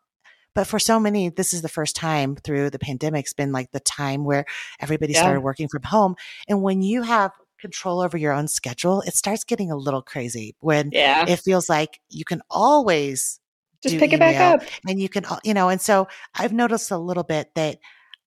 But 0.55 0.67
for 0.67 0.79
so 0.79 1.01
many, 1.01 1.31
this 1.31 1.55
is 1.55 1.63
the 1.63 1.69
first 1.69 1.97
time 1.97 2.37
through 2.37 2.71
the 2.71 2.79
pandemic. 2.79 3.25
It's 3.25 3.33
been 3.33 3.53
like 3.53 3.71
the 3.71 3.81
time 3.81 4.25
where 4.25 4.45
everybody 4.81 5.13
yeah. 5.13 5.21
started 5.21 5.41
working 5.41 5.69
from 5.69 5.83
home. 5.83 6.17
And 6.49 6.61
when 6.61 6.83
you 6.83 7.03
have 7.03 7.31
control 7.63 8.01
over 8.01 8.19
your 8.19 8.33
own 8.33 8.49
schedule, 8.49 9.01
it 9.03 9.15
starts 9.15 9.45
getting 9.45 9.71
a 9.71 9.77
little 9.77 10.03
crazy 10.03 10.55
when 10.61 10.91
yeah. 10.93 11.25
it 11.27 11.37
feels 11.37 11.71
like 11.71 12.01
you 12.11 12.25
can 12.27 12.43
always 12.51 13.41
just 13.83 13.99
pick 13.99 14.13
it 14.13 14.21
back 14.21 14.37
up 14.37 14.63
and 14.87 15.01
you 15.01 15.09
can, 15.09 15.25
you 15.43 15.55
know, 15.55 15.71
and 15.71 15.81
so 15.81 16.09
I've 16.35 16.53
noticed 16.53 16.91
a 16.91 16.99
little 16.99 17.25
bit 17.25 17.51
that 17.55 17.79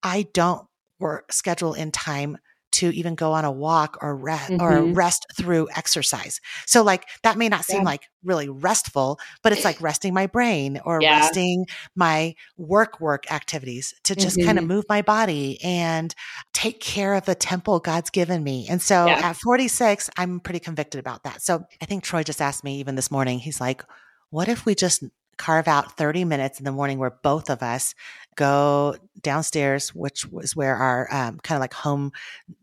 I 0.02 0.26
don't 0.32 0.66
work 0.98 1.32
schedule 1.32 1.74
in 1.74 1.92
time 1.92 2.38
to 2.76 2.94
even 2.94 3.14
go 3.14 3.32
on 3.32 3.44
a 3.44 3.50
walk 3.50 3.98
or 4.02 4.14
rest 4.14 4.50
mm-hmm. 4.50 4.62
or 4.62 4.92
rest 4.92 5.26
through 5.34 5.68
exercise. 5.74 6.40
So 6.66 6.82
like 6.82 7.06
that 7.22 7.38
may 7.38 7.48
not 7.48 7.64
seem 7.64 7.80
yeah. 7.80 7.84
like 7.84 8.02
really 8.22 8.48
restful, 8.48 9.18
but 9.42 9.52
it's 9.52 9.64
like 9.64 9.80
resting 9.80 10.12
my 10.12 10.26
brain 10.26 10.80
or 10.84 11.00
yeah. 11.00 11.20
resting 11.20 11.66
my 11.94 12.34
work 12.56 13.00
work 13.00 13.32
activities 13.32 13.94
to 14.04 14.14
just 14.14 14.36
mm-hmm. 14.36 14.46
kind 14.46 14.58
of 14.58 14.64
move 14.64 14.84
my 14.88 15.00
body 15.00 15.58
and 15.62 16.14
take 16.52 16.80
care 16.80 17.14
of 17.14 17.24
the 17.24 17.34
temple 17.34 17.78
God's 17.78 18.10
given 18.10 18.44
me. 18.44 18.66
And 18.68 18.82
so 18.82 19.06
yeah. 19.06 19.30
at 19.30 19.36
46, 19.36 20.10
I'm 20.16 20.40
pretty 20.40 20.60
convicted 20.60 20.98
about 20.98 21.24
that. 21.24 21.42
So 21.42 21.64
I 21.80 21.86
think 21.86 22.04
Troy 22.04 22.22
just 22.22 22.42
asked 22.42 22.64
me 22.64 22.78
even 22.80 22.94
this 22.94 23.10
morning, 23.10 23.38
he's 23.38 23.60
like, 23.60 23.84
what 24.30 24.48
if 24.48 24.66
we 24.66 24.74
just 24.74 25.02
carve 25.38 25.68
out 25.68 25.96
30 25.96 26.24
minutes 26.24 26.58
in 26.58 26.64
the 26.64 26.72
morning 26.72 26.98
where 26.98 27.18
both 27.22 27.50
of 27.50 27.62
us 27.62 27.94
go 28.36 28.94
downstairs, 29.20 29.94
which 29.94 30.26
was 30.26 30.54
where 30.54 30.76
our 30.76 31.08
um, 31.10 31.38
kind 31.38 31.56
of 31.56 31.60
like 31.60 31.74
home 31.74 32.12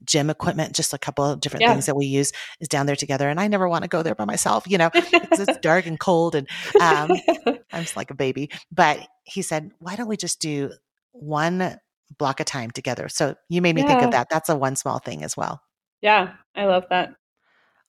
gym 0.06 0.30
equipment, 0.30 0.74
just 0.74 0.94
a 0.94 0.98
couple 0.98 1.26
of 1.26 1.40
different 1.40 1.62
yeah. 1.62 1.72
things 1.72 1.88
that 1.88 1.96
we 1.96 2.06
use, 2.06 2.32
is 2.60 2.68
down 2.68 2.86
there 2.86 2.96
together. 2.96 3.28
And 3.28 3.40
I 3.40 3.48
never 3.48 3.68
want 3.68 3.84
to 3.84 3.88
go 3.88 4.04
there 4.04 4.16
by 4.16 4.26
myself, 4.26 4.66
you 4.68 4.78
know, 4.78 4.90
it's, 4.94 5.40
it's 5.40 5.58
dark 5.62 5.86
and 5.86 6.00
cold, 6.00 6.36
and 6.36 6.48
um, 6.80 7.12
I'm 7.74 7.82
just 7.82 7.98
like 7.98 8.12
a 8.12 8.16
baby. 8.16 8.50
But 8.72 9.00
he 9.24 9.42
said, 9.42 9.72
"Why 9.80 9.96
don't 9.96 10.08
we 10.08 10.18
just 10.18 10.40
do 10.40 10.72
one 11.12 11.78
block 12.18 12.40
of 12.40 12.46
time 12.46 12.72
together?" 12.72 13.10
So 13.10 13.36
you 13.50 13.62
made 13.62 13.76
me 13.76 13.82
yeah. 13.82 13.88
think 13.88 14.04
of 14.04 14.12
that. 14.12 14.30
That's 14.30 14.50
a 14.50 14.56
one 14.56 14.76
small 14.76 15.00
thing 15.00 15.24
as 15.24 15.36
well. 15.36 15.62
Yeah, 16.02 16.34
I 16.56 16.66
love 16.66 16.86
that. 16.90 17.14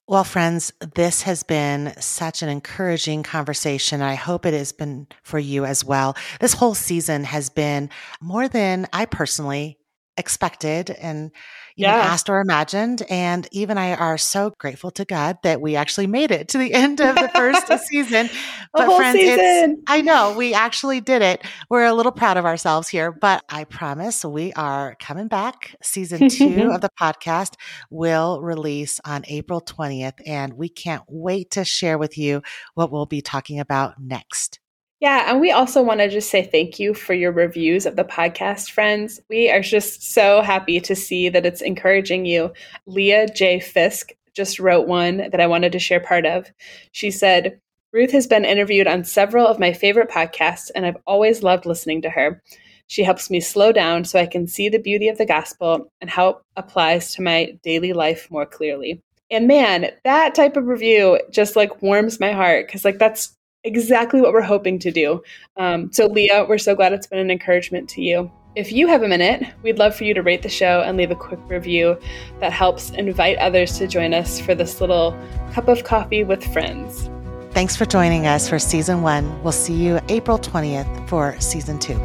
Well, 0.07 0.25
friends, 0.25 0.71
this 0.95 1.23
has 1.23 1.43
been 1.45 1.95
such 1.99 2.43
an 2.43 2.51
encouraging 2.51 3.23
conversation. 3.23 4.03
I 4.03 4.17
hope 4.17 4.45
it 4.45 4.53
has 4.53 4.71
been 4.71 5.07
for 5.23 5.38
you 5.38 5.64
as 5.64 5.83
well. 5.83 6.14
This 6.40 6.53
whole 6.53 6.75
season 6.75 7.25
has 7.25 7.49
been 7.49 7.88
more 8.21 8.47
than 8.47 8.87
I 8.93 9.07
personally 9.07 9.79
expected 10.16 10.90
and 10.90 11.31
you 11.77 11.87
yeah. 11.87 11.96
asked 11.96 12.29
or 12.29 12.40
imagined. 12.40 13.03
And 13.11 13.48
Eve 13.50 13.70
and 13.70 13.79
I 13.79 13.94
are 13.94 14.16
so 14.16 14.53
grateful 14.59 14.90
to 14.92 15.05
God 15.05 15.38
that 15.42 15.61
we 15.61 15.77
actually 15.77 16.07
made 16.07 16.31
it 16.31 16.48
to 16.48 16.59
the 16.59 16.72
end 16.74 17.00
of 17.00 17.16
the 17.16 17.29
first 17.35 17.66
season. 17.88 18.31
but 18.72 18.96
friends, 18.96 19.18
season. 19.18 19.83
I 19.87 20.00
know 20.00 20.35
we 20.37 20.55
actually 20.55 21.00
did 21.00 21.22
it. 21.22 21.42
We're 21.68 21.85
a 21.85 21.94
little 21.94 22.12
proud 22.12 22.37
of 22.37 22.44
ourselves 22.44 22.88
here, 22.88 23.12
but 23.12 23.42
I 23.48 23.64
promise 23.64 24.24
we 24.24 24.53
are 24.53 24.96
coming 25.00 25.29
back. 25.29 25.74
Season 25.83 26.29
two 26.29 26.70
of 26.72 26.81
the 26.81 26.90
podcast 27.00 27.55
will 27.90 28.40
release 28.40 29.00
on 29.05 29.24
April 29.27 29.61
20th, 29.61 30.20
and 30.27 30.55
we 30.55 30.68
can't 30.68 31.03
wait 31.09 31.50
to 31.53 31.64
share 31.64 31.98
with 31.98 32.16
you 32.16 32.42
what 32.74 32.92
we'll 32.92 33.07
be 33.07 33.20
talking 33.20 33.59
about 33.59 33.94
next. 34.00 34.61
Yeah, 35.05 35.31
and 35.31 35.38
we 35.38 35.51
also 35.51 35.83
want 35.83 36.01
to 36.01 36.09
just 36.09 36.31
say 36.31 36.43
thank 36.43 36.79
you 36.79 36.95
for 36.95 37.12
your 37.12 37.31
reviews 37.31 37.85
of 37.85 37.95
the 37.95 38.05
podcast, 38.05 38.71
friends. 38.71 39.21
We 39.29 39.51
are 39.51 39.61
just 39.61 40.14
so 40.14 40.40
happy 40.40 40.81
to 40.81 40.97
see 40.97 41.29
that 41.29 41.45
it's 41.45 41.61
encouraging 41.61 42.25
you. 42.25 42.55
Leah 42.87 43.29
J. 43.29 43.61
Fisk 43.61 44.12
just 44.35 44.59
wrote 44.59 44.88
one 44.88 45.19
that 45.19 45.43
I 45.43 45.47
wanted 45.47 45.73
to 45.73 45.79
share 45.79 46.01
part 46.01 46.25
of. 46.25 46.51
She 46.93 47.11
said, 47.11 47.61
Ruth 47.93 48.12
has 48.12 48.27
been 48.27 48.47
interviewed 48.47 48.87
on 48.87 49.05
several 49.05 49.47
of 49.47 49.59
my 49.59 49.75
favorite 49.75 50.09
podcasts, 50.09 50.71
and 50.75 50.87
I've 50.87 50.97
always 51.07 51.43
loved 51.43 51.67
listening 51.67 52.01
to 52.01 52.09
her. 52.09 52.43
She 52.87 53.05
helps 53.05 53.29
me 53.29 53.40
slow 53.40 53.73
down 53.73 54.07
so 54.07 54.19
I 54.19 54.25
can 54.25 54.47
see 54.47 54.71
the 54.71 54.79
beauty 54.79 55.09
of 55.09 55.19
the 55.19 55.27
gospel 55.27 55.93
and 56.01 56.09
how 56.09 56.29
it 56.31 56.37
applies 56.57 57.14
to 57.17 57.23
my 57.23 57.59
daily 57.62 57.93
life 57.93 58.27
more 58.31 58.47
clearly. 58.47 59.03
And 59.31 59.47
man, 59.49 59.90
that 60.05 60.35
type 60.35 60.57
of 60.57 60.64
review 60.64 61.21
just 61.31 61.57
like 61.57 61.83
warms 61.83 62.21
my 62.21 62.33
heart 62.33 62.67
because 62.67 62.87
like 62.87 62.99
that's 62.99 63.37
exactly 63.64 64.20
what 64.20 64.33
we're 64.33 64.42
hoping 64.42 64.79
to 64.81 64.90
do. 64.90 65.22
Um, 65.57 65.92
so, 65.92 66.07
Leah, 66.07 66.46
we're 66.48 66.59
so 66.59 66.74
glad 66.74 66.92
it's 66.92 67.07
been 67.07 67.18
an 67.18 67.31
encouragement 67.31 67.88
to 67.90 68.03
you. 68.03 68.31
If 68.55 68.70
you 68.70 68.87
have 68.87 69.03
a 69.03 69.09
minute, 69.09 69.42
we'd 69.62 69.79
love 69.79 69.96
for 69.96 70.05
you 70.05 70.14
to 70.14 70.22
rate 70.22 70.42
the 70.42 70.48
show 70.48 70.83
and 70.83 70.96
leave 70.96 71.11
a 71.11 71.16
quick 71.16 71.40
review 71.48 71.98
that 72.38 72.53
helps 72.53 72.90
invite 72.90 73.37
others 73.38 73.77
to 73.79 73.88
join 73.88 74.14
us 74.14 74.38
for 74.38 74.55
this 74.55 74.81
little 74.81 75.18
cup 75.53 75.66
of 75.66 75.83
coffee 75.83 76.22
with 76.22 76.44
friends. 76.53 77.11
Thanks 77.50 77.74
for 77.74 77.85
joining 77.85 78.27
us 78.27 78.48
for 78.48 78.59
season 78.59 79.03
one. 79.03 79.42
We'll 79.42 79.53
see 79.53 79.74
you 79.74 80.00
April 80.09 80.38
20th 80.38 81.09
for 81.09 81.38
season 81.40 81.79
two. 81.81 81.98